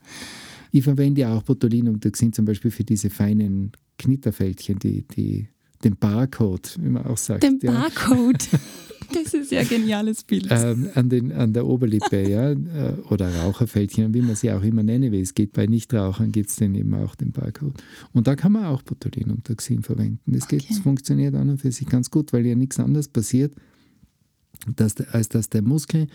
Ich 0.71 0.85
verwende 0.85 1.23
ja 1.23 1.35
auch 1.35 1.43
Botulinumtoxin 1.43 2.33
zum 2.33 2.45
Beispiel 2.45 2.71
für 2.71 2.85
diese 2.85 3.11
feinen 3.11 3.73
Knitterfältchen, 3.99 4.79
die, 4.79 5.03
die, 5.03 5.49
den 5.85 5.97
Barcode, 5.97 6.77
wie 6.81 6.89
man 6.89 7.07
auch 7.07 7.17
sagt. 7.17 7.43
Den 7.43 7.59
ja. 7.63 7.73
Barcode. 7.73 8.49
Das 9.13 9.35
ist 9.35 9.51
ja 9.51 9.59
ein 9.59 9.69
geniales 9.69 10.23
Bild. 10.23 10.47
Ähm, 10.51 10.91
an, 10.95 11.09
den, 11.09 11.33
an 11.33 11.53
der 11.53 11.67
Oberlippe, 11.67 12.29
ja, 12.31 12.53
äh, 12.53 12.95
oder 13.09 13.35
Raucherfältchen, 13.35 14.15
wie 14.15 14.23
man 14.23 14.37
sie 14.37 14.53
auch 14.53 14.63
immer 14.63 14.85
nennen 14.85 15.11
will. 15.11 15.21
Es 15.21 15.35
geht 15.35 15.53
bei 15.53 15.67
Nichtrauchern, 15.67 16.31
gibt 16.31 16.51
es 16.51 16.55
den 16.57 16.77
eben 16.77 16.95
auch 16.95 17.17
den 17.17 17.33
Barcode. 17.33 17.75
Und 18.13 18.29
da 18.29 18.37
kann 18.37 18.53
man 18.53 18.67
auch 18.67 18.83
Botulinumtoxin 18.83 19.83
verwenden. 19.83 20.21
Das, 20.27 20.47
geht, 20.47 20.63
Okay. 20.63 20.75
das 20.75 20.79
funktioniert 20.79 21.35
an 21.35 21.49
und 21.51 21.59
für 21.59 21.73
sich 21.73 21.89
ganz 21.89 22.11
gut, 22.13 22.33
weil 22.33 22.47
ja 22.47 22.55
nichts 22.55 22.79
anderes 22.79 23.09
passiert, 23.09 23.53
dass, 24.77 24.97
als 25.13 25.29
dass 25.29 25.49
der 25.49 25.63
Muskel 25.63 26.07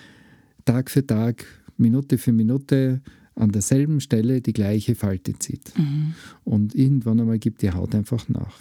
Tag 0.64 0.90
für 0.90 1.06
Tag, 1.06 1.46
Minute 1.78 2.18
für 2.18 2.32
Minute 2.32 3.02
an 3.36 3.52
derselben 3.52 4.00
Stelle 4.00 4.42
die 4.42 4.54
gleiche 4.54 4.96
Falte 4.96 5.38
zieht. 5.38 5.78
Mhm. 5.78 6.14
Und 6.44 6.74
irgendwann 6.74 7.20
einmal 7.20 7.40
gibt 7.40 7.62
die 7.62 7.72
Haut 7.72 7.94
einfach 7.94 8.30
nach. 8.30 8.58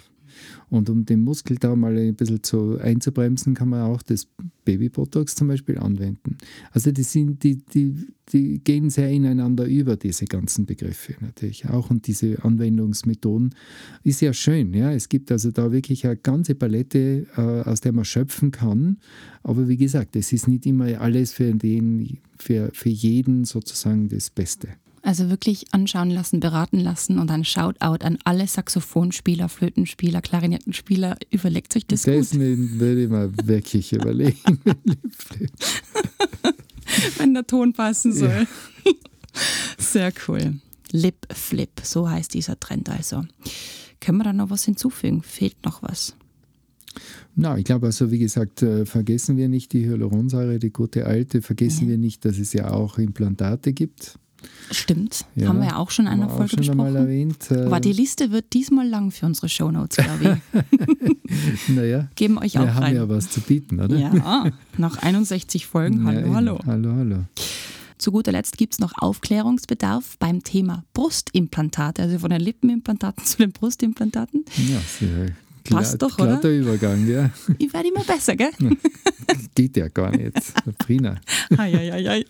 Und 0.69 0.89
um 0.89 1.05
den 1.05 1.21
Muskel 1.21 1.57
da 1.57 1.75
mal 1.75 1.97
ein 1.97 2.15
bisschen 2.15 2.43
zu, 2.43 2.77
einzubremsen, 2.79 3.53
kann 3.53 3.69
man 3.69 3.81
auch 3.81 4.01
das 4.01 4.27
Babybotox 4.65 5.35
zum 5.35 5.47
Beispiel 5.47 5.77
anwenden. 5.77 6.37
Also 6.71 6.91
die, 6.91 7.03
sind, 7.03 7.43
die, 7.43 7.57
die, 7.57 8.07
die 8.29 8.59
gehen 8.63 8.89
sehr 8.89 9.09
ineinander 9.11 9.65
über, 9.65 9.95
diese 9.95 10.25
ganzen 10.25 10.65
Begriffe 10.65 11.15
natürlich 11.21 11.69
auch. 11.69 11.89
Und 11.89 12.07
diese 12.07 12.43
Anwendungsmethoden 12.43 13.53
ist 14.03 14.21
ja 14.21 14.33
schön. 14.33 14.73
Ja? 14.73 14.91
Es 14.91 15.07
gibt 15.09 15.31
also 15.31 15.51
da 15.51 15.71
wirklich 15.71 16.05
eine 16.05 16.17
ganze 16.17 16.55
Palette, 16.55 17.27
äh, 17.37 17.41
aus 17.41 17.81
der 17.81 17.93
man 17.93 18.05
schöpfen 18.05 18.51
kann. 18.51 18.97
Aber 19.43 19.67
wie 19.67 19.77
gesagt, 19.77 20.15
es 20.15 20.33
ist 20.33 20.47
nicht 20.47 20.65
immer 20.65 20.99
alles 20.99 21.33
für, 21.33 21.53
den, 21.53 22.17
für, 22.37 22.71
für 22.73 22.89
jeden 22.89 23.45
sozusagen 23.45 24.09
das 24.09 24.29
Beste. 24.29 24.69
Also 25.05 25.29
wirklich 25.29 25.71
anschauen 25.71 26.09
lassen, 26.09 26.39
beraten 26.39 26.79
lassen 26.79 27.19
und 27.19 27.29
ein 27.29 27.45
Shoutout 27.45 28.03
an 28.03 28.17
alle 28.23 28.47
Saxophonspieler, 28.47 29.49
Flötenspieler, 29.49 30.19
Klarinettenspieler. 30.21 31.17
Überlegt 31.29 31.75
euch 31.75 31.85
das 31.85 32.01
Das 32.01 32.31
gut, 32.31 32.39
würde 32.39 33.03
ich 33.03 33.09
mir 33.09 33.31
wirklich 33.47 33.93
überlegen. 33.93 34.59
wenn 37.17 37.33
der 37.35 37.45
Ton 37.45 37.73
passen 37.73 38.13
soll. 38.13 38.47
Sehr 39.77 40.11
cool. 40.27 40.55
Lip 40.91 41.27
Flip, 41.31 41.69
so 41.83 42.09
heißt 42.09 42.33
dieser 42.33 42.59
Trend 42.59 42.89
also. 42.89 43.23
Können 43.99 44.17
wir 44.17 44.23
da 44.23 44.33
noch 44.33 44.49
was 44.49 44.63
hinzufügen? 44.65 45.21
Fehlt 45.21 45.63
noch 45.65 45.83
was? 45.83 46.15
Na, 47.35 47.57
ich 47.57 47.65
glaube 47.65 47.87
also, 47.87 48.09
wie 48.09 48.19
gesagt, 48.19 48.61
äh, 48.63 48.85
vergessen 48.85 49.35
wir 49.37 49.49
nicht 49.49 49.73
die 49.73 49.85
Hyaluronsäure, 49.87 50.57
die 50.57 50.71
gute 50.71 51.05
alte. 51.05 51.41
Vergessen 51.41 51.83
Ja. 51.85 51.89
wir 51.91 51.97
nicht, 51.97 52.23
dass 52.25 52.37
es 52.37 52.53
ja 52.53 52.71
auch 52.71 52.97
Implantate 52.97 53.73
gibt. 53.73 54.17
Stimmt, 54.71 55.25
Ja, 55.35 55.49
haben 55.49 55.59
wir 55.59 55.67
ja 55.67 55.75
auch 55.77 55.91
schon 55.91 56.05
in 56.05 56.11
einer 56.13 56.23
Haben 56.27 56.37
Folge 56.37 56.57
besprochen. 56.57 56.95
erwähnt. 56.95 57.51
Äh, 57.51 57.65
Aber 57.65 57.79
die 57.79 57.91
Liste 57.93 58.31
wird 58.31 58.53
diesmal 58.53 58.87
lang 58.87 59.11
für 59.11 59.25
unsere 59.25 59.47
Shownotes, 59.49 59.97
glaube 59.97 60.39
ich. 60.53 61.67
naja, 61.75 62.07
Geben 62.15 62.37
euch 62.39 62.57
auch 62.57 62.63
wir 62.63 62.73
haben 62.75 62.83
rein. 62.83 62.95
ja 62.95 63.07
was 63.09 63.29
zu 63.29 63.41
bieten, 63.41 63.79
oder? 63.79 63.95
Ja, 63.97 64.51
nach 64.77 64.97
61 64.97 65.65
Folgen. 65.67 65.99
Ja, 65.99 66.05
Hallo, 66.07 66.19
eben. 66.19 66.35
hallo. 66.35 66.59
Hallo, 66.65 66.93
hallo. 66.95 67.17
Zu 67.97 68.11
guter 68.11 68.31
Letzt 68.31 68.57
gibt 68.57 68.73
es 68.73 68.79
noch 68.79 68.93
Aufklärungsbedarf 68.97 70.17
beim 70.19 70.43
Thema 70.43 70.83
Brustimplantate, 70.93 72.01
also 72.01 72.19
von 72.19 72.29
den 72.29 72.41
Lippenimplantaten 72.41 73.23
zu 73.25 73.37
den 73.37 73.51
Brustimplantaten. 73.51 74.45
Ja, 74.67 74.79
sehr 74.99 75.27
Passt 75.69 75.99
doch, 76.01 76.19
oder? 76.19 76.39
Übergang, 76.43 77.07
ja. 77.07 77.31
Ich 77.57 77.73
werde 77.73 77.87
immer 77.87 78.03
besser, 78.03 78.35
gell? 78.35 78.51
Geht 79.55 79.77
ja 79.77 79.87
gar 79.87 80.11
nicht. 80.15 80.33
Prina. 80.77 81.15
Eieiei. 81.57 82.23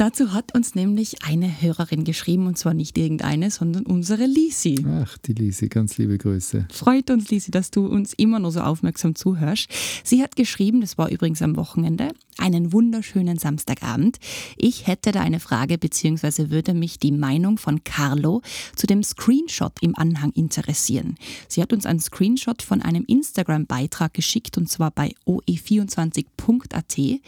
Dazu 0.00 0.32
hat 0.32 0.54
uns 0.54 0.74
nämlich 0.74 1.24
eine 1.24 1.60
Hörerin 1.60 2.04
geschrieben, 2.04 2.46
und 2.46 2.56
zwar 2.56 2.72
nicht 2.72 2.96
irgendeine, 2.96 3.50
sondern 3.50 3.84
unsere 3.84 4.24
Lisi. 4.24 4.82
Ach, 4.88 5.18
die 5.18 5.34
Lisi, 5.34 5.68
ganz 5.68 5.98
liebe 5.98 6.16
Grüße. 6.16 6.68
Freut 6.72 7.10
uns, 7.10 7.28
Lisi, 7.28 7.50
dass 7.50 7.70
du 7.70 7.84
uns 7.84 8.14
immer 8.14 8.38
noch 8.38 8.50
so 8.50 8.60
aufmerksam 8.60 9.14
zuhörst. 9.14 9.68
Sie 10.02 10.22
hat 10.22 10.36
geschrieben, 10.36 10.80
das 10.80 10.96
war 10.96 11.10
übrigens 11.10 11.42
am 11.42 11.54
Wochenende, 11.54 12.12
einen 12.38 12.72
wunderschönen 12.72 13.36
Samstagabend. 13.36 14.16
Ich 14.56 14.86
hätte 14.86 15.12
da 15.12 15.20
eine 15.20 15.38
Frage, 15.38 15.76
beziehungsweise 15.76 16.50
würde 16.50 16.72
mich 16.72 16.98
die 16.98 17.12
Meinung 17.12 17.58
von 17.58 17.84
Carlo 17.84 18.40
zu 18.76 18.86
dem 18.86 19.02
Screenshot 19.02 19.82
im 19.82 19.94
Anhang 19.98 20.30
interessieren. 20.30 21.16
Sie 21.46 21.60
hat 21.60 21.74
uns 21.74 21.84
einen 21.84 22.00
Screenshot 22.00 22.62
von 22.62 22.80
einem 22.80 23.04
Instagram-Beitrag 23.06 24.14
geschickt, 24.14 24.56
und 24.56 24.66
zwar 24.66 24.92
bei 24.92 25.12
oe24.at, 25.26 27.20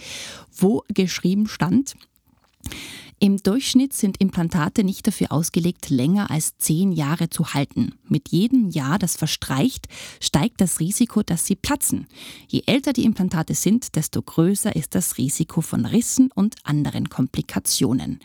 wo 0.56 0.85
geschrieben 0.88 1.48
stand, 1.48 1.96
im 3.22 3.37
Durchschnitt 3.40 3.92
sind 3.92 4.20
Implantate 4.20 4.83
nicht 4.83 5.07
dafür 5.07 5.31
ausgelegt, 5.31 5.90
länger 5.90 6.33
als 6.33 6.59
zehn 6.59 6.90
Jahre 6.90 7.31
zu 7.31 7.55
halten. 7.55 7.94
Mit 8.09 8.31
jedem 8.31 8.68
Jahr, 8.68 8.98
das 8.98 9.16
verstreicht, 9.16 9.87
steigt 10.18 10.61
das 10.61 10.81
Risiko, 10.81 11.22
dass 11.22 11.46
sie 11.46 11.55
platzen. 11.55 12.09
Je 12.48 12.64
älter 12.66 12.92
die 12.92 13.05
Implantate 13.05 13.55
sind, 13.55 13.94
desto 13.94 14.22
größer 14.22 14.75
ist 14.75 14.96
das 14.96 15.18
Risiko 15.18 15.61
von 15.61 15.87
Rissen 15.87 16.33
und 16.35 16.57
anderen 16.64 17.11
Komplikationen. 17.11 18.18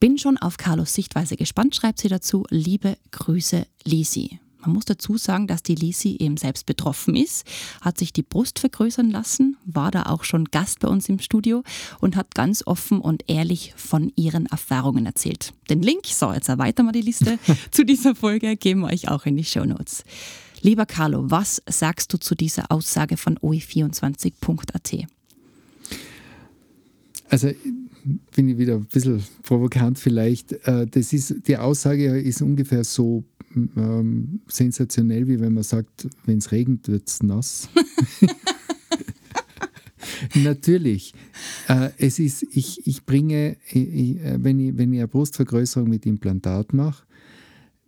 Bin 0.00 0.16
schon 0.16 0.38
auf 0.38 0.56
Carlos 0.56 0.94
Sichtweise 0.94 1.36
gespannt, 1.36 1.76
schreibt 1.76 1.98
sie 1.98 2.08
dazu. 2.08 2.46
Liebe 2.48 2.96
Grüße, 3.10 3.66
Lisi. 3.84 4.40
Man 4.66 4.74
muss 4.74 4.84
dazu 4.84 5.16
sagen, 5.16 5.46
dass 5.46 5.62
die 5.62 5.74
Lisi 5.74 6.16
eben 6.18 6.36
selbst 6.36 6.66
betroffen 6.66 7.14
ist, 7.14 7.46
hat 7.80 7.98
sich 7.98 8.12
die 8.12 8.22
Brust 8.22 8.58
vergrößern 8.58 9.10
lassen, 9.10 9.56
war 9.64 9.90
da 9.90 10.04
auch 10.04 10.24
schon 10.24 10.46
Gast 10.46 10.80
bei 10.80 10.88
uns 10.88 11.08
im 11.08 11.20
Studio 11.20 11.62
und 12.00 12.16
hat 12.16 12.34
ganz 12.34 12.66
offen 12.66 13.00
und 13.00 13.24
ehrlich 13.28 13.74
von 13.76 14.12
ihren 14.16 14.46
Erfahrungen 14.46 15.06
erzählt. 15.06 15.52
Den 15.70 15.82
Link, 15.82 16.06
so 16.06 16.32
jetzt 16.32 16.48
erweitern 16.48 16.86
wir 16.86 16.92
die 16.92 17.02
Liste 17.02 17.38
zu 17.70 17.84
dieser 17.84 18.14
Folge, 18.14 18.56
geben 18.56 18.80
wir 18.80 18.88
euch 18.88 19.08
auch 19.08 19.24
in 19.24 19.36
die 19.36 19.44
Shownotes. 19.44 20.04
Lieber 20.62 20.86
Carlo, 20.86 21.30
was 21.30 21.62
sagst 21.68 22.12
du 22.12 22.18
zu 22.18 22.34
dieser 22.34 22.72
Aussage 22.72 23.16
von 23.16 23.38
oe24.at? 23.38 25.06
Also 27.28 27.50
bin 28.34 28.48
ich 28.48 28.58
wieder 28.58 28.74
ein 28.74 28.86
bisschen 28.86 29.22
provokant 29.42 29.98
vielleicht. 29.98 30.52
Äh, 30.66 30.86
Das 30.86 31.12
ist, 31.12 31.46
die 31.46 31.56
Aussage 31.56 32.18
ist 32.18 32.42
ungefähr 32.42 32.84
so 32.84 33.24
ähm, 33.56 34.40
sensationell, 34.48 35.28
wie 35.28 35.40
wenn 35.40 35.54
man 35.54 35.62
sagt, 35.62 36.08
wenn 36.24 36.38
es 36.38 36.52
regnet, 36.52 36.88
wird 36.88 37.08
es 37.08 37.22
nass. 37.22 37.68
Natürlich. 40.34 41.14
Äh, 41.68 41.90
es 41.98 42.18
ist, 42.18 42.44
ich, 42.50 42.86
ich 42.86 43.04
bringe, 43.04 43.56
ich, 43.68 44.20
äh, 44.20 44.42
wenn, 44.42 44.58
ich, 44.60 44.76
wenn 44.76 44.92
ich 44.92 45.00
eine 45.00 45.08
Brustvergrößerung 45.08 45.88
mit 45.88 46.06
Implantat 46.06 46.72
mache, 46.72 47.04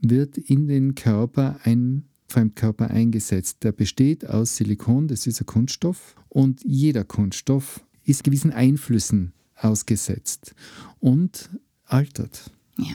wird 0.00 0.38
in 0.38 0.66
den 0.66 0.94
Körper 0.94 1.58
ein 1.64 2.04
Fremdkörper 2.28 2.90
eingesetzt. 2.90 3.64
Der 3.64 3.72
besteht 3.72 4.26
aus 4.26 4.56
Silikon, 4.56 5.08
das 5.08 5.26
ist 5.26 5.40
ein 5.40 5.46
Kunststoff, 5.46 6.14
und 6.28 6.62
jeder 6.64 7.04
Kunststoff 7.04 7.84
ist 8.04 8.24
gewissen 8.24 8.52
Einflüssen 8.52 9.32
ausgesetzt 9.56 10.54
und 11.00 11.50
altert. 11.84 12.50
Ja. 12.78 12.94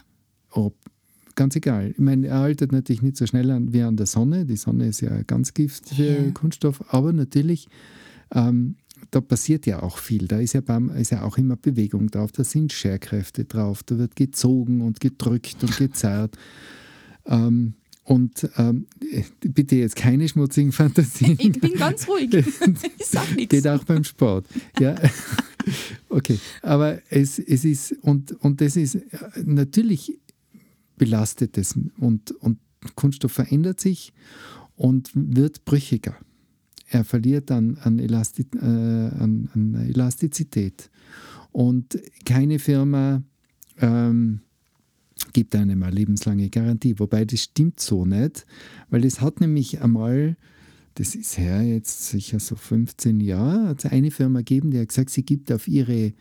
Ganz 1.36 1.56
egal. 1.56 1.92
Ich 1.92 2.00
meine, 2.00 2.28
er 2.28 2.38
altert 2.38 2.72
natürlich 2.72 3.02
nicht 3.02 3.18
so 3.18 3.26
schnell 3.26 3.50
an, 3.50 3.74
wie 3.74 3.82
an 3.82 3.98
der 3.98 4.06
Sonne. 4.06 4.46
Die 4.46 4.56
Sonne 4.56 4.88
ist 4.88 5.02
ja 5.02 5.24
ganz 5.24 5.54
Gift 5.54 5.90
für 5.90 6.04
Ja. 6.04 6.32
Kunststoff, 6.32 6.84
aber 6.94 7.12
natürlich, 7.12 7.68
ähm, 8.34 8.76
da 9.12 9.20
passiert 9.20 9.66
ja 9.66 9.82
auch 9.82 9.98
viel. 9.98 10.28
Da 10.28 10.40
ist 10.40 10.54
ja, 10.54 10.62
beim, 10.62 10.90
ist 10.90 11.12
ja 11.12 11.24
auch 11.24 11.38
immer 11.38 11.56
Bewegung 11.56 12.10
drauf, 12.10 12.32
da 12.32 12.44
sind 12.44 12.72
Scherkräfte 12.72 13.46
drauf, 13.46 13.82
da 13.84 13.98
wird 13.98 14.16
gezogen 14.16 14.82
und 14.82 15.00
gedrückt 15.00 15.58
und 15.62 15.78
gezerrt. 15.78 16.38
Ähm, 17.26 17.76
und 18.04 18.50
ähm, 18.58 18.86
bitte 19.40 19.78
jetzt 19.78 19.96
keine 19.96 20.28
schmutzigen 20.28 20.74
Fantasien. 20.74 21.38
Ich 21.40 21.54
bin 21.54 21.72
ganz 21.76 22.06
ruhig. 22.06 22.30
Ich 23.00 23.06
sag 23.06 23.34
nichts. 23.34 23.56
Geht 23.56 23.66
auch 23.66 23.86
beim 23.86 24.04
Sport. 24.04 24.46
Ja. 24.80 24.96
Okay. 26.10 26.38
Aber 26.62 27.00
es, 27.10 27.40
es 27.40 27.64
ist, 27.64 27.94
und, 28.02 28.34
und 28.44 28.60
das 28.60 28.76
ist 28.76 28.98
natürlich 29.46 30.20
belastet 30.98 31.58
es 31.58 31.78
und, 31.98 32.32
und 32.32 32.60
Kunststoff 32.96 33.32
verändert 33.32 33.80
sich 33.80 34.14
und 34.76 35.12
wird 35.14 35.66
brüchiger. 35.66 36.16
Er 36.88 37.04
verliert 37.04 37.50
an, 37.52 37.78
an, 37.78 38.00
Elasti 38.00 38.46
äh, 38.56 38.60
an, 38.60 39.50
an 39.54 39.76
Elastizität. 39.76 40.90
Und 41.52 41.98
keine 42.26 42.60
Firma 42.60 43.24
ähm, 43.80 44.42
gibt 45.34 45.56
einem 45.56 45.84
eine 45.84 45.96
lebenslange 45.96 46.50
Garantie. 46.50 47.00
Wobei 47.00 47.26
das 47.26 47.42
stimmt 47.42 47.80
so 47.80 48.06
nicht, 48.06 48.46
weil 48.90 49.06
es 49.06 49.22
hat 49.22 49.40
nämlich 49.42 49.82
einmal, 49.82 50.38
das 50.96 51.16
ist 51.16 51.38
her 51.38 51.64
jetzt 51.64 52.08
sicher 52.08 52.40
so 52.40 52.56
15 52.56 53.20
Jahre, 53.20 53.70
hat 53.70 53.86
es 53.86 53.92
eine 53.92 54.12
Firma 54.12 54.40
gegeben, 54.40 54.72
die 54.72 54.80
hat 54.80 54.90
gesagt, 54.90 55.10
sie 55.10 55.24
gibt 55.24 55.52
auf 55.52 55.68
ihre 55.68 56.14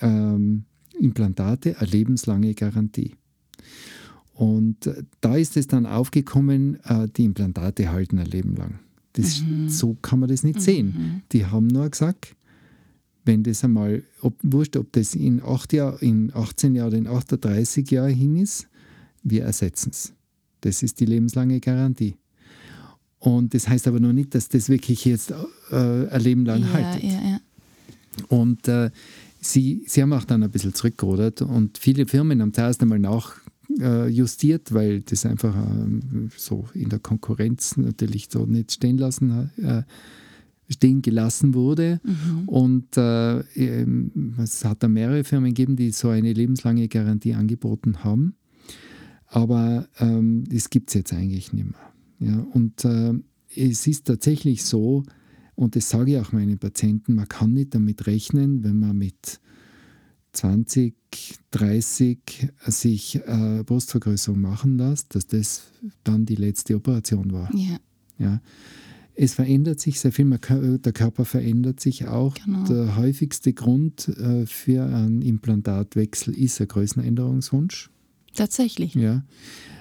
ähm, 0.00 0.64
Implantate 0.98 1.78
eine 1.78 1.90
lebenslange 1.90 2.54
Garantie. 2.54 3.14
Und 4.36 4.86
äh, 4.86 5.02
da 5.22 5.36
ist 5.36 5.56
es 5.56 5.66
dann 5.66 5.86
aufgekommen, 5.86 6.78
äh, 6.84 7.08
die 7.08 7.24
Implantate 7.24 7.90
halten 7.90 8.18
ein 8.18 8.26
Leben 8.26 8.54
lang. 8.54 8.80
Das, 9.14 9.40
mhm. 9.40 9.70
So 9.70 9.96
kann 10.02 10.20
man 10.20 10.28
das 10.28 10.42
nicht 10.42 10.56
mhm. 10.56 10.62
sehen. 10.62 11.22
Die 11.32 11.46
haben 11.46 11.68
nur 11.68 11.88
gesagt, 11.88 12.36
wenn 13.24 13.42
das 13.42 13.64
einmal, 13.64 14.02
ob, 14.20 14.34
wurscht, 14.42 14.76
ob 14.76 14.92
das 14.92 15.14
in, 15.14 15.42
acht 15.42 15.72
Jahr, 15.72 16.00
in 16.02 16.30
18 16.34 16.74
Jahren 16.74 16.88
oder 16.88 16.98
in 16.98 17.06
38 17.06 17.90
Jahren 17.90 18.12
hin 18.12 18.36
ist, 18.36 18.68
wir 19.22 19.44
ersetzen 19.44 19.90
es. 19.90 20.12
Das 20.60 20.82
ist 20.82 21.00
die 21.00 21.06
lebenslange 21.06 21.58
Garantie. 21.60 22.16
Und 23.18 23.54
das 23.54 23.68
heißt 23.68 23.88
aber 23.88 24.00
noch 24.00 24.12
nicht, 24.12 24.34
dass 24.34 24.48
das 24.48 24.68
wirklich 24.68 25.06
jetzt 25.06 25.32
äh, 25.70 26.08
ein 26.08 26.20
Leben 26.20 26.44
lang 26.44 26.60
ja, 26.60 26.72
haltet. 26.74 27.02
Ja, 27.02 27.20
ja. 27.22 27.40
Und 28.28 28.68
äh, 28.68 28.90
sie, 29.40 29.82
sie 29.86 30.02
haben 30.02 30.12
auch 30.12 30.24
dann 30.24 30.42
ein 30.42 30.50
bisschen 30.50 30.74
zurückgerudert 30.74 31.40
und 31.40 31.78
viele 31.78 32.06
Firmen 32.06 32.42
haben 32.42 32.52
zuerst 32.52 32.82
einmal 32.82 32.98
nachjustiert, 32.98 33.45
äh, 33.80 34.10
weil 34.70 35.00
das 35.02 35.26
einfach 35.26 35.54
äh, 35.54 36.28
so 36.36 36.66
in 36.74 36.88
der 36.88 36.98
Konkurrenz 36.98 37.76
natürlich 37.76 38.28
so 38.30 38.46
nicht 38.46 38.72
stehen 38.72 38.98
lassen 38.98 39.50
äh, 39.62 39.82
stehen 40.68 41.02
gelassen 41.02 41.54
wurde. 41.54 42.00
Mhm. 42.02 42.48
Und 42.48 42.96
äh, 42.96 43.40
es 44.38 44.64
hat 44.64 44.82
da 44.82 44.88
mehrere 44.88 45.24
Firmen 45.24 45.54
gegeben, 45.54 45.76
die 45.76 45.90
so 45.90 46.08
eine 46.08 46.32
lebenslange 46.32 46.88
Garantie 46.88 47.34
angeboten 47.34 48.02
haben. 48.04 48.34
Aber 49.28 49.88
ähm, 49.98 50.44
das 50.48 50.70
gibt 50.70 50.90
es 50.90 50.94
jetzt 50.94 51.12
eigentlich 51.12 51.52
nicht 51.52 51.66
mehr. 51.66 51.92
Ja, 52.18 52.40
und 52.52 52.84
äh, 52.84 53.14
es 53.54 53.86
ist 53.86 54.06
tatsächlich 54.06 54.64
so, 54.64 55.04
und 55.54 55.76
das 55.76 55.88
sage 55.88 56.12
ich 56.12 56.18
auch 56.18 56.32
meinen 56.32 56.58
Patienten, 56.58 57.14
man 57.14 57.28
kann 57.28 57.52
nicht 57.52 57.74
damit 57.74 58.06
rechnen, 58.06 58.62
wenn 58.64 58.78
man 58.78 58.96
mit 58.96 59.40
20, 60.36 60.94
30 61.52 62.48
sich 62.66 63.16
äh, 63.26 63.62
Brustvergrößerung 63.64 64.40
machen 64.40 64.76
lässt, 64.78 65.14
dass 65.14 65.26
das 65.26 65.62
dann 66.04 66.26
die 66.26 66.36
letzte 66.36 66.76
Operation 66.76 67.32
war. 67.32 67.52
Ja. 67.54 67.78
ja. 68.18 68.40
Es 69.14 69.32
verändert 69.32 69.80
sich 69.80 69.98
sehr 69.98 70.12
viel, 70.12 70.26
der 70.28 70.92
Körper 70.92 71.24
verändert 71.24 71.80
sich 71.80 72.06
auch. 72.06 72.34
Genau. 72.34 72.64
Der 72.64 72.96
häufigste 72.96 73.54
Grund 73.54 74.08
äh, 74.08 74.44
für 74.44 74.84
einen 74.84 75.22
Implantatwechsel 75.22 76.34
ist 76.34 76.60
ein 76.60 76.68
Größenänderungswunsch. 76.68 77.90
Tatsächlich. 78.34 78.94
Ja. 78.94 79.24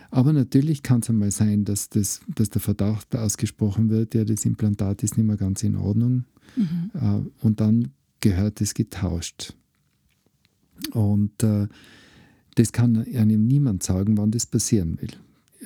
Aber 0.09 0.31
natürlich 0.31 0.83
kann 0.83 1.01
es 1.01 1.09
einmal 1.09 1.31
sein, 1.31 1.65
dass, 1.65 1.89
das, 1.89 2.21
dass 2.33 2.49
der 2.49 2.61
Verdacht 2.61 3.13
ausgesprochen 3.13 3.89
wird, 3.89 4.15
ja, 4.15 4.23
das 4.23 4.45
Implantat 4.45 5.03
ist 5.03 5.17
nicht 5.17 5.27
mehr 5.27 5.35
ganz 5.35 5.63
in 5.63 5.75
Ordnung. 5.75 6.23
Mhm. 6.55 6.91
Äh, 6.93 7.45
und 7.45 7.59
dann 7.59 7.89
gehört 8.21 8.61
es 8.61 8.73
getauscht. 8.73 9.53
Und 10.91 11.43
äh, 11.43 11.67
das 12.55 12.71
kann 12.71 12.97
einem 12.97 13.47
niemand 13.47 13.83
sagen, 13.83 14.17
wann 14.17 14.31
das 14.31 14.45
passieren 14.45 14.99
will. 15.01 15.11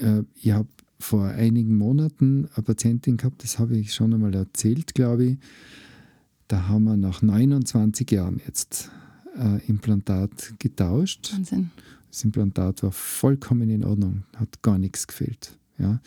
Äh, 0.01 0.23
ich 0.35 0.51
habe 0.51 0.67
vor 0.99 1.25
einigen 1.27 1.77
Monaten 1.77 2.49
eine 2.53 2.63
Patientin 2.63 3.17
gehabt, 3.17 3.43
das 3.43 3.57
habe 3.57 3.77
ich 3.77 3.93
schon 3.93 4.13
einmal 4.13 4.35
erzählt, 4.35 4.93
glaube 4.93 5.25
ich. 5.25 5.37
Da 6.47 6.67
haben 6.67 6.85
wir 6.85 6.97
nach 6.97 7.21
29 7.21 8.09
Jahren 8.11 8.41
jetzt 8.45 8.89
äh, 9.37 9.65
Implantat 9.67 10.55
getauscht. 10.59 11.31
Wahnsinn. 11.33 11.71
Das 12.09 12.23
Implantat 12.23 12.83
war 12.83 12.91
vollkommen 12.91 13.69
in 13.69 13.85
Ordnung, 13.85 14.23
hat 14.35 14.61
gar 14.61 14.79
nichts 14.79 15.07
gefehlt. 15.07 15.55
Ja, 15.77 16.01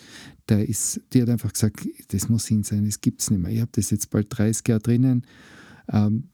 der 0.49 0.69
ist, 0.69 1.01
die 1.13 1.23
hat 1.23 1.31
einfach 1.31 1.53
gesagt, 1.53 1.89
das 2.09 2.29
muss 2.29 2.47
hin 2.47 2.63
sein, 2.63 2.85
das 2.85 3.01
gibt 3.01 3.23
es 3.23 3.31
nicht 3.31 3.41
mehr. 3.41 3.53
Ich 3.53 3.61
habe 3.61 3.71
das 3.73 3.91
jetzt 3.91 4.11
bald 4.11 4.27
30 4.29 4.69
Jahre 4.69 4.83
drinnen. 4.83 5.25
Ähm, 5.91 6.25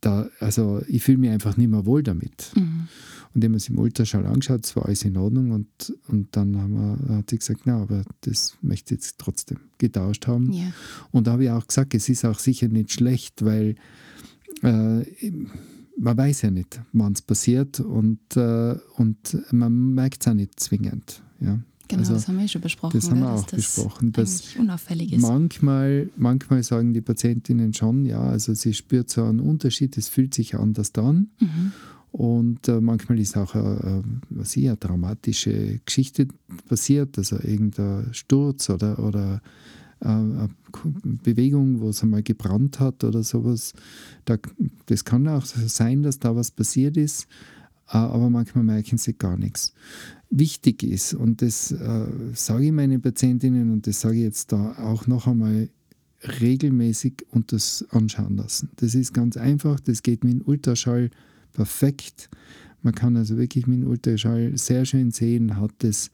da, 0.00 0.28
also 0.40 0.82
ich 0.88 1.02
fühle 1.02 1.18
mich 1.18 1.30
einfach 1.30 1.56
nicht 1.56 1.70
mehr 1.70 1.86
wohl 1.86 2.02
damit. 2.02 2.52
Mhm. 2.54 2.88
Und 3.34 3.42
wenn 3.42 3.50
man 3.50 3.60
sich 3.60 3.70
im 3.70 3.78
Ultraschall 3.78 4.26
angeschaut, 4.26 4.64
es 4.64 4.74
war 4.74 4.86
alles 4.86 5.04
in 5.04 5.16
Ordnung 5.16 5.50
und, 5.50 5.92
und 6.08 6.28
dann 6.32 6.52
wir, 6.52 7.16
hat 7.16 7.30
sie 7.30 7.38
gesagt, 7.38 7.62
na, 7.64 7.82
aber 7.82 8.04
das 8.22 8.56
möchte 8.62 8.94
ich 8.94 9.00
jetzt 9.00 9.18
trotzdem 9.18 9.58
getauscht 9.78 10.26
haben. 10.26 10.52
Yeah. 10.52 10.72
Und 11.10 11.26
da 11.26 11.32
habe 11.32 11.44
ich 11.44 11.50
auch 11.50 11.66
gesagt, 11.66 11.94
es 11.94 12.08
ist 12.08 12.24
auch 12.24 12.38
sicher 12.38 12.68
nicht 12.68 12.92
schlecht, 12.92 13.44
weil 13.44 13.76
äh, 14.62 15.04
man 15.98 16.16
weiß 16.16 16.42
ja 16.42 16.50
nicht, 16.50 16.80
wann 16.92 17.12
es 17.12 17.22
passiert 17.22 17.80
und, 17.80 18.36
äh, 18.36 18.76
und 18.96 19.38
man 19.52 19.94
merkt 19.94 20.22
es 20.22 20.28
auch 20.28 20.34
nicht 20.34 20.58
zwingend. 20.58 21.22
Ja. 21.40 21.58
Genau, 21.88 22.00
also, 22.00 22.12
das 22.12 22.28
haben 22.28 22.38
wir 22.38 22.48
schon 22.48 22.60
besprochen. 22.60 23.00
Das 23.00 23.10
haben 23.10 23.20
wir 23.20 23.32
auch 23.32 23.46
das 23.46 23.74
besprochen. 23.74 24.12
Dass 24.12 24.56
unauffällig 24.56 25.12
ist. 25.14 25.22
Manchmal, 25.22 26.10
manchmal 26.16 26.62
sagen 26.62 26.92
die 26.92 27.00
Patientinnen 27.00 27.72
schon, 27.72 28.04
ja, 28.04 28.20
also 28.20 28.52
sie 28.52 28.74
spürt 28.74 29.08
so 29.08 29.24
einen 29.24 29.40
Unterschied, 29.40 29.96
es 29.96 30.08
fühlt 30.08 30.34
sich 30.34 30.54
anders 30.54 30.94
an. 30.96 31.28
Mhm. 31.40 31.72
Und 32.12 32.68
äh, 32.68 32.80
manchmal 32.80 33.18
ist 33.18 33.36
auch 33.36 33.54
eine, 33.54 34.02
was 34.30 34.56
ich, 34.56 34.66
eine 34.66 34.78
traumatische 34.78 35.80
Geschichte 35.84 36.28
passiert, 36.68 37.16
also 37.18 37.36
irgendein 37.36 38.12
Sturz 38.12 38.70
oder, 38.70 38.98
oder 38.98 39.40
äh, 40.00 40.08
eine 40.08 40.50
Bewegung, 41.02 41.80
wo 41.80 41.90
es 41.90 42.02
einmal 42.02 42.22
gebrannt 42.22 42.80
hat 42.80 43.04
oder 43.04 43.22
sowas. 43.22 43.72
Da, 44.24 44.36
das 44.86 45.04
kann 45.04 45.28
auch 45.28 45.44
sein, 45.44 46.02
dass 46.02 46.18
da 46.18 46.34
was 46.36 46.50
passiert 46.50 46.96
ist, 46.96 47.24
äh, 47.88 47.96
aber 47.96 48.30
manchmal 48.30 48.64
merken 48.64 48.98
sie 48.98 49.14
gar 49.14 49.36
nichts 49.36 49.74
wichtig 50.30 50.82
ist. 50.82 51.14
Und 51.14 51.42
das 51.42 51.72
äh, 51.72 52.06
sage 52.34 52.66
ich 52.66 52.72
meinen 52.72 53.00
Patientinnen 53.00 53.70
und 53.70 53.86
das 53.86 54.00
sage 54.00 54.16
ich 54.16 54.22
jetzt 54.22 54.52
da 54.52 54.72
auch 54.78 55.06
noch 55.06 55.26
einmal 55.26 55.68
regelmäßig 56.40 57.26
und 57.30 57.52
das 57.52 57.84
anschauen 57.90 58.36
lassen. 58.36 58.70
Das 58.76 58.94
ist 58.94 59.14
ganz 59.14 59.36
einfach, 59.36 59.80
das 59.80 60.02
geht 60.02 60.24
mit 60.24 60.34
dem 60.34 60.42
Ultraschall 60.42 61.10
perfekt. 61.52 62.28
Man 62.82 62.94
kann 62.94 63.16
also 63.16 63.36
wirklich 63.36 63.66
mit 63.66 63.82
dem 63.82 63.88
Ultraschall 63.88 64.56
sehr 64.56 64.84
schön 64.84 65.10
sehen, 65.10 65.56
hat 65.56 65.72
das 65.78 66.10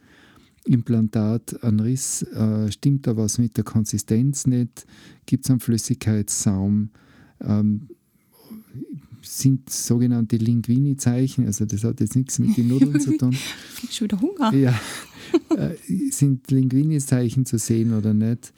Implantat 0.64 1.62
einen 1.62 1.81
Riss, 1.81 2.22
äh, 2.22 2.70
stimmt 2.70 3.07
da 3.07 3.16
was 3.16 3.38
mit 3.38 3.57
der 3.57 3.64
Konsistenz 3.64 4.46
nicht, 4.46 4.87
gibt 5.27 5.44
es 5.44 5.50
einen 5.50 5.61
Flüssigkeitssaum. 5.61 6.90
Ähm, 7.40 7.88
sind 9.24 9.70
sogenannte 9.70 10.37
Linguini-Zeichen, 10.37 11.46
also 11.46 11.64
das 11.64 11.84
hat 11.84 12.00
jetzt 12.00 12.16
nichts 12.16 12.38
mit 12.38 12.56
den 12.56 12.68
Nudeln 12.68 13.00
zu 13.00 13.16
tun. 13.16 13.37
Schon 13.90 14.06
wieder 14.06 14.20
Hunger. 14.20 14.54
Ja, 14.54 14.78
äh, 15.56 15.74
sind 16.10 16.50
Linguini-Zeichen 16.50 17.46
zu 17.46 17.58
sehen 17.58 17.94
oder 17.94 18.14
nicht? 18.14 18.52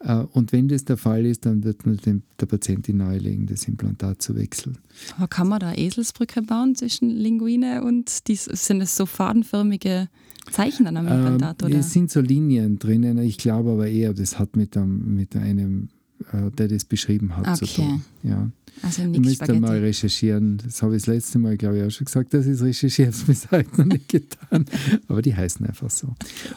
Äh, 0.00 0.24
und 0.32 0.52
wenn 0.52 0.68
das 0.68 0.84
der 0.84 0.96
Fall 0.96 1.26
ist, 1.26 1.46
dann 1.46 1.64
wird 1.64 1.86
man 1.86 1.96
dem, 1.98 2.22
der 2.40 2.46
Patientin 2.46 2.98
nahelegen, 2.98 3.46
das 3.46 3.68
Implantat 3.68 4.22
zu 4.22 4.34
wechseln. 4.36 4.78
Aber 5.16 5.28
kann 5.28 5.48
man 5.48 5.60
da 5.60 5.74
Eselsbrücke 5.74 6.42
bauen 6.42 6.74
zwischen 6.74 7.10
Linguine 7.10 7.84
und 7.84 8.28
dies, 8.28 8.44
sind 8.44 8.80
es 8.80 8.96
so 8.96 9.06
fadenförmige 9.06 10.08
Zeichen 10.50 10.86
am 10.86 11.06
Implantat? 11.06 11.62
Ähm, 11.62 11.68
oder? 11.68 11.78
Es 11.78 11.92
sind 11.92 12.10
so 12.10 12.20
Linien 12.20 12.78
drinnen. 12.78 13.18
Ich 13.18 13.38
glaube 13.38 13.72
aber 13.72 13.88
eher, 13.88 14.14
das 14.14 14.38
hat 14.38 14.56
mit 14.56 14.76
einem, 14.76 15.14
mit 15.14 15.36
einem 15.36 15.88
äh, 16.32 16.50
der 16.50 16.68
das 16.68 16.84
beschrieben 16.84 17.36
hat, 17.36 17.46
okay. 17.46 17.66
zu 17.66 17.74
tun. 17.76 18.02
Ja. 18.22 18.50
Also 18.82 19.02
du 19.02 19.20
müsst 19.20 19.36
Spaghetti. 19.36 19.60
mal 19.60 19.78
recherchieren. 19.78 20.58
Das 20.64 20.82
habe 20.82 20.96
ich 20.96 21.02
das 21.02 21.14
letzte 21.14 21.38
Mal, 21.38 21.56
glaube 21.56 21.78
ich, 21.78 21.84
auch 21.84 21.90
schon 21.90 22.04
gesagt, 22.04 22.34
dass 22.34 22.46
ich 22.46 22.52
es 22.52 22.62
recherchiere. 22.62 23.08
habe 23.12 23.16
es 23.16 23.24
bis 23.24 23.50
heute 23.50 23.70
noch 23.78 23.86
nicht 23.86 24.08
getan. 24.08 24.64
Aber 25.08 25.22
die 25.22 25.34
heißen 25.34 25.66
einfach 25.66 25.90
so. 25.90 26.14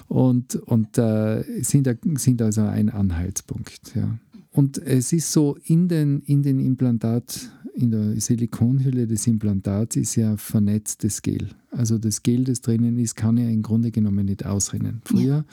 Und, 0.08 0.56
und 0.56 0.98
äh, 0.98 1.44
sind, 1.62 1.90
sind 2.16 2.42
also 2.42 2.62
ein 2.62 2.90
Anhaltspunkt. 2.90 3.96
Ja. 3.96 4.18
Und 4.52 4.78
es 4.78 5.14
ist 5.14 5.32
so, 5.32 5.58
in 5.66 5.88
den, 5.88 6.22
in 6.22 6.44
den 6.44 6.60
Implantat, 6.60 7.50
in 7.74 7.92
der 7.92 8.20
Silikonhülle 8.20 9.08
des 9.08 9.26
Implantats 9.26 9.96
ist 9.96 10.16
ja 10.16 10.38
vernetztes 10.38 11.22
Gel. 11.22 11.50
Also 11.72 11.98
das 11.98 12.22
Gel, 12.22 12.44
das 12.44 12.62
drinnen 12.62 13.00
ist, 13.00 13.16
kann 13.16 13.38
ja 13.38 13.50
im 13.50 13.64
Grunde 13.64 13.90
genommen 13.90 14.26
nicht 14.26 14.46
ausrennen. 14.46 15.02
Früher 15.06 15.38
ja 15.38 15.46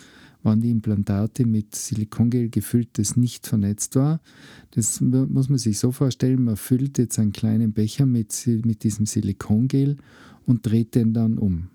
waren 0.43 0.61
die 0.61 0.71
Implantate 0.71 1.47
mit 1.47 1.75
Silikongel 1.75 2.49
gefüllt, 2.49 2.91
das 2.99 3.17
nicht 3.17 3.47
vernetzt 3.47 3.97
war. 3.97 4.21
Das 4.73 5.01
muss 5.01 5.49
man 5.49 5.59
sich 5.59 5.79
so 5.79 5.93
vorstellen, 5.93 6.45
man 6.45 6.57
füllt 6.57 6.99
jetzt 6.99 7.19
einen 7.19 7.33
kleinen 7.33 7.73
Becher 7.73 8.07
mit, 8.07 8.47
mit 8.65 8.85
diesem 8.85 9.07
Silikongel 9.07 9.97
und 10.47 10.67
dreht 10.67 10.95
den 10.95 11.13
dann 11.13 11.39
um. 11.39 11.69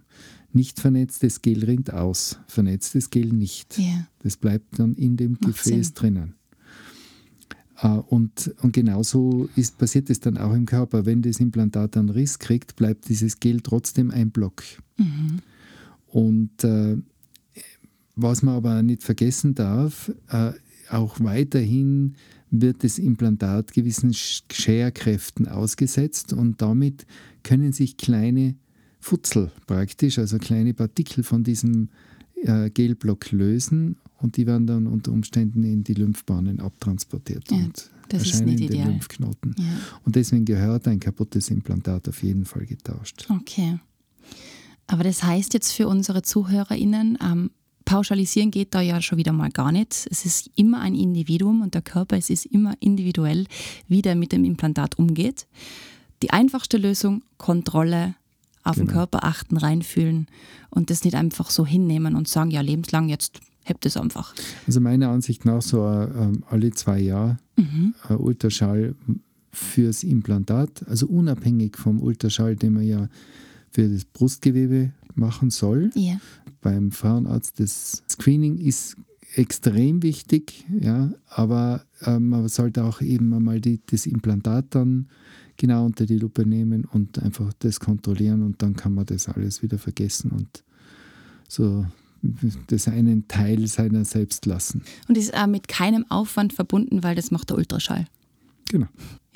Nicht 0.51 0.79
vernetztes 0.79 1.41
Gel 1.41 1.65
rinnt 1.65 1.93
aus, 1.93 2.39
vernetztes 2.47 3.09
Gel 3.09 3.33
nicht. 3.33 3.77
Yeah. 3.77 4.07
Das 4.19 4.37
bleibt 4.37 4.79
dann 4.79 4.93
in 4.93 5.17
dem 5.17 5.33
Macht 5.33 5.43
Gefäß 5.47 5.87
Sinn. 5.87 5.93
drinnen. 5.93 6.35
Äh, 7.81 7.87
und, 7.89 8.55
und 8.61 8.71
genauso 8.71 9.49
ist, 9.55 9.77
passiert 9.77 10.09
es 10.09 10.19
dann 10.21 10.37
auch 10.37 10.53
im 10.53 10.65
Körper. 10.65 11.05
Wenn 11.05 11.21
das 11.21 11.39
Implantat 11.39 11.97
einen 11.97 12.09
Riss 12.09 12.39
kriegt, 12.39 12.75
bleibt 12.75 13.09
dieses 13.09 13.39
Gel 13.39 13.61
trotzdem 13.61 14.11
ein 14.11 14.31
Block. 14.31 14.63
Mhm. 14.97 15.39
Und 16.07 16.63
äh, 16.63 16.97
was 18.15 18.41
man 18.41 18.55
aber 18.55 18.81
nicht 18.83 19.03
vergessen 19.03 19.55
darf, 19.55 20.11
äh, 20.29 20.51
auch 20.89 21.19
weiterhin 21.19 22.15
wird 22.51 22.83
das 22.83 22.99
Implantat 22.99 23.73
gewissen 23.73 24.13
Scherkräften 24.13 25.47
ausgesetzt 25.47 26.33
und 26.33 26.61
damit 26.61 27.05
können 27.43 27.73
sich 27.73 27.97
kleine 27.97 28.55
Futzel 28.99 29.51
praktisch, 29.67 30.19
also 30.19 30.37
kleine 30.37 30.73
Partikel 30.73 31.23
von 31.23 31.43
diesem 31.43 31.89
äh, 32.43 32.69
Gelblock 32.69 33.31
lösen 33.31 33.97
und 34.19 34.37
die 34.37 34.47
werden 34.47 34.67
dann 34.67 34.87
unter 34.87 35.11
Umständen 35.11 35.63
in 35.63 35.83
die 35.83 35.93
Lymphbahnen 35.93 36.59
abtransportiert 36.59 37.51
Ja, 37.51 37.57
und 37.57 37.91
das 38.09 38.23
ist 38.23 38.31
erscheinen 38.33 38.57
in 38.57 38.67
den. 38.67 38.87
Lymphknoten. 38.87 39.55
Ja. 39.57 39.65
Und 40.03 40.15
deswegen 40.15 40.45
gehört 40.45 40.87
ein 40.87 40.99
kaputtes 40.99 41.49
Implantat 41.49 42.07
auf 42.07 42.23
jeden 42.23 42.45
Fall 42.45 42.65
getauscht. 42.65 43.27
Okay. 43.29 43.79
Aber 44.87 45.03
das 45.03 45.23
heißt 45.23 45.53
jetzt 45.53 45.71
für 45.71 45.87
unsere 45.87 46.21
ZuhörerInnen, 46.21 47.17
ähm, 47.21 47.51
pauschalisieren 47.85 48.51
geht 48.51 48.73
da 48.73 48.81
ja 48.81 49.01
schon 49.01 49.17
wieder 49.17 49.31
mal 49.33 49.49
gar 49.49 49.71
nicht. 49.71 50.07
Es 50.11 50.25
ist 50.25 50.49
immer 50.55 50.81
ein 50.81 50.95
Individuum 50.95 51.61
und 51.61 51.73
der 51.73 51.81
Körper, 51.81 52.17
es 52.17 52.29
ist 52.29 52.45
immer 52.45 52.73
individuell, 52.79 53.45
wie 53.87 54.01
der 54.01 54.15
mit 54.15 54.31
dem 54.31 54.43
Implantat 54.43 54.97
umgeht. 54.97 55.47
Die 56.23 56.31
einfachste 56.31 56.77
Lösung, 56.77 57.21
Kontrolle, 57.37 58.15
auf 58.63 58.75
den 58.77 58.87
Genau. 58.87 58.99
Körper 58.99 59.23
achten, 59.23 59.57
reinfühlen 59.57 60.27
und 60.71 60.89
das 60.89 61.03
nicht 61.03 61.15
einfach 61.15 61.51
so 61.51 61.65
hinnehmen 61.67 62.15
und 62.15 62.27
sagen, 62.27 62.49
ja, 62.49 62.61
lebenslang, 62.61 63.09
jetzt 63.09 63.39
hebt 63.63 63.85
es 63.85 63.95
einfach. 63.95 64.33
Also 64.65 64.79
meiner 64.81 65.09
Ansicht 65.09 65.45
nach 65.45 65.61
so 65.61 65.85
ähm, 65.87 66.43
alle 66.49 66.71
zwei 66.71 66.99
Jahre 66.99 67.37
Mhm. 67.57 67.93
äh, 68.09 68.13
Ultraschall 68.13 68.95
fürs 69.51 70.03
Implantat, 70.03 70.83
also 70.89 71.07
unabhängig 71.07 71.77
vom 71.77 72.01
Ultraschall, 72.01 72.55
den 72.57 72.73
man 72.73 72.83
ja 72.85 73.07
für 73.71 73.87
das 73.87 74.03
Brustgewebe 74.05 74.91
machen 75.13 75.49
soll. 75.51 75.91
Ja. 75.95 76.17
Beim 76.65 76.89
Frauenarzt 76.89 77.59
das 77.59 78.01
Screening 78.09 78.57
ist 78.57 78.95
extrem 79.35 80.01
wichtig, 80.01 80.65
ja, 80.81 81.11
aber 81.27 81.85
äh, 82.01 82.17
man 82.17 82.47
sollte 82.47 82.83
auch 82.83 83.01
eben 83.01 83.31
einmal 83.35 83.61
die, 83.61 83.81
das 83.85 84.07
Implantat 84.07 84.73
dann 84.73 85.07
genau 85.57 85.85
unter 85.85 86.07
die 86.07 86.17
Lupe 86.17 86.43
nehmen 86.43 86.85
und 86.85 87.19
einfach 87.19 87.53
das 87.59 87.79
kontrollieren 87.79 88.41
und 88.41 88.63
dann 88.63 88.75
kann 88.75 88.95
man 88.95 89.05
das 89.05 89.29
alles 89.29 89.61
wieder 89.61 89.77
vergessen 89.77 90.31
und 90.31 90.63
so 91.47 91.85
das 92.65 92.87
einen 92.87 93.27
Teil 93.27 93.67
seiner 93.67 94.03
selbst 94.03 94.47
lassen. 94.47 94.81
Und 95.07 95.19
ist 95.19 95.35
auch 95.35 95.45
mit 95.45 95.67
keinem 95.67 96.09
Aufwand 96.09 96.51
verbunden, 96.51 97.03
weil 97.03 97.13
das 97.13 97.29
macht 97.29 97.51
der 97.51 97.57
Ultraschall. 97.57 98.07
Genau. 98.71 98.87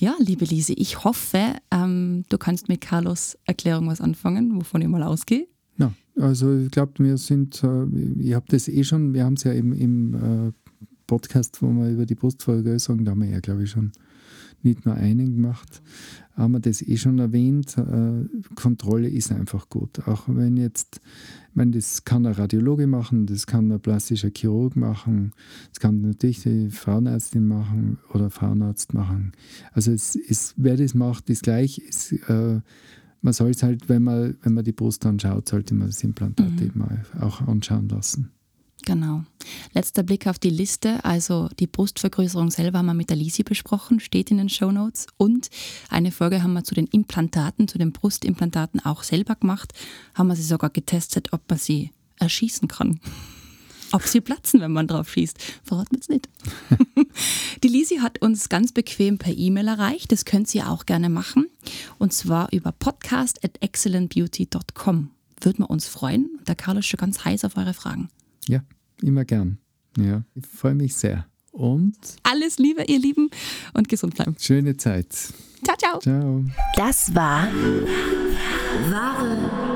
Ja, 0.01 0.15
liebe 0.17 0.45
Lise, 0.45 0.73
ich 0.73 1.03
hoffe, 1.03 1.57
ähm, 1.69 2.25
du 2.29 2.39
kannst 2.39 2.69
mit 2.69 2.81
Carlos 2.81 3.37
Erklärung 3.45 3.85
was 3.85 4.01
anfangen, 4.01 4.55
wovon 4.55 4.81
ich 4.81 4.87
mal 4.87 5.03
ausgehe. 5.03 5.45
Ja, 5.79 5.93
also 6.17 6.57
ich 6.57 6.71
glaube, 6.71 6.93
wir 6.97 7.17
sind, 7.17 7.63
äh, 7.63 7.85
ich 8.19 8.33
habe 8.33 8.45
das 8.49 8.67
eh 8.67 8.83
schon, 8.83 9.13
wir 9.13 9.23
haben 9.23 9.35
es 9.35 9.45
ja 9.45 9.53
im, 9.53 9.73
im 9.73 10.13
äh, 10.13 10.51
Podcast, 11.07 11.61
wo 11.61 11.69
wir 11.69 11.89
über 11.89 12.05
die 12.05 12.15
Brustvergrößerung, 12.15 13.05
da 13.05 13.11
haben 13.11 13.21
wir 13.21 13.29
ja, 13.29 13.39
glaube 13.39 13.63
ich, 13.63 13.71
schon 13.71 13.91
nicht 14.61 14.85
nur 14.85 14.95
einen 14.95 15.35
gemacht, 15.35 15.81
haben 16.35 16.51
wir 16.51 16.59
das 16.59 16.81
eh 16.81 16.97
schon 16.97 17.17
erwähnt. 17.17 17.77
Äh, 17.77 18.27
Kontrolle 18.55 19.07
ist 19.07 19.31
einfach 19.31 19.69
gut. 19.69 20.05
Auch 20.05 20.23
wenn 20.27 20.57
jetzt, 20.57 20.99
ich 21.49 21.55
meine, 21.55 21.71
das 21.71 22.03
kann 22.03 22.25
ein 22.25 22.33
Radiologe 22.33 22.85
machen, 22.85 23.25
das 23.25 23.47
kann 23.47 23.71
ein 23.71 23.79
plastischer 23.79 24.29
Chirurg 24.35 24.75
machen, 24.75 25.31
das 25.69 25.79
kann 25.79 26.01
natürlich 26.01 26.41
die 26.41 26.69
Frauenärztin 26.69 27.47
machen 27.47 27.99
oder 28.13 28.29
Frauenarzt 28.29 28.93
machen. 28.93 29.31
Also 29.71 29.93
es 29.93 30.15
ist, 30.15 30.55
wer 30.57 30.75
das 30.75 30.93
macht, 30.93 31.29
ist 31.29 31.43
gleich. 31.43 31.77
Ist, 31.77 32.11
äh, 32.29 32.59
man 33.21 33.33
soll 33.33 33.51
es 33.51 33.63
halt, 33.63 33.89
wenn 33.89 34.03
man, 34.03 34.37
wenn 34.41 34.53
man 34.53 34.63
die 34.63 34.71
Brust 34.71 35.05
anschaut, 35.05 35.49
sollte 35.49 35.73
man 35.73 35.87
das 35.87 36.03
Implantat 36.03 36.61
eben 36.61 36.83
auch 37.19 37.41
anschauen 37.41 37.89
lassen. 37.89 38.31
Genau. 38.85 39.23
Letzter 39.73 40.03
Blick 40.03 40.25
auf 40.27 40.39
die 40.39 40.49
Liste. 40.49 41.03
Also 41.03 41.49
die 41.59 41.67
Brustvergrößerung 41.67 42.49
selber 42.49 42.79
haben 42.79 42.85
wir 42.87 42.93
mit 42.93 43.09
der 43.09 43.17
Lisi 43.17 43.43
besprochen, 43.43 43.99
steht 43.99 44.31
in 44.31 44.37
den 44.37 44.49
Shownotes. 44.49 45.07
Und 45.17 45.49
eine 45.89 46.11
Folge 46.11 46.43
haben 46.43 46.53
wir 46.53 46.63
zu 46.63 46.75
den 46.75 46.87
Implantaten, 46.87 47.67
zu 47.67 47.77
den 47.77 47.91
Brustimplantaten 47.91 48.79
auch 48.79 49.03
selber 49.03 49.35
gemacht. 49.35 49.73
Haben 50.15 50.27
wir 50.27 50.35
sie 50.35 50.43
sogar 50.43 50.69
getestet, 50.69 51.33
ob 51.33 51.41
man 51.49 51.59
sie 51.59 51.91
erschießen 52.19 52.67
kann. 52.67 52.99
Ob 53.91 54.03
sie 54.03 54.21
platzen, 54.21 54.61
wenn 54.61 54.71
man 54.71 54.87
drauf 54.87 55.09
schießt. 55.09 55.37
Verraten 55.63 55.91
wir 55.91 55.97
jetzt 55.97 56.09
nicht. 56.09 56.29
Die 57.63 57.67
Lisi 57.67 57.97
hat 57.97 58.21
uns 58.21 58.49
ganz 58.49 58.71
bequem 58.71 59.17
per 59.17 59.33
E-Mail 59.35 59.67
erreicht. 59.67 60.11
Das 60.11 60.25
könnt 60.25 60.53
ihr 60.53 60.69
auch 60.69 60.85
gerne 60.85 61.09
machen. 61.09 61.47
Und 61.97 62.13
zwar 62.13 62.51
über 62.53 62.71
podcast 62.71 63.43
at 63.43 63.61
excellentbeauty.com. 63.61 65.09
Würden 65.41 65.59
wir 65.63 65.69
uns 65.69 65.87
freuen. 65.87 66.29
Und 66.37 66.47
der 66.47 66.55
Carlos 66.55 66.85
ist 66.85 66.89
schon 66.89 66.97
ganz 66.99 67.23
heiß 67.25 67.45
auf 67.45 67.57
eure 67.57 67.73
Fragen. 67.73 68.09
Ja, 68.47 68.61
immer 69.01 69.25
gern. 69.25 69.57
Ja, 69.97 70.23
ich 70.35 70.45
freue 70.45 70.75
mich 70.75 70.95
sehr. 70.95 71.25
Und 71.51 71.97
Alles 72.23 72.59
Liebe, 72.59 72.83
ihr 72.83 72.99
Lieben, 72.99 73.29
und 73.73 73.89
gesund 73.89 74.15
bleiben. 74.15 74.35
schöne 74.39 74.77
Zeit. 74.77 75.09
Ciao, 75.63 75.75
ciao. 75.77 75.99
Ciao. 75.99 76.45
Das 76.75 77.13
war 77.15 77.47
wahre 78.89 79.68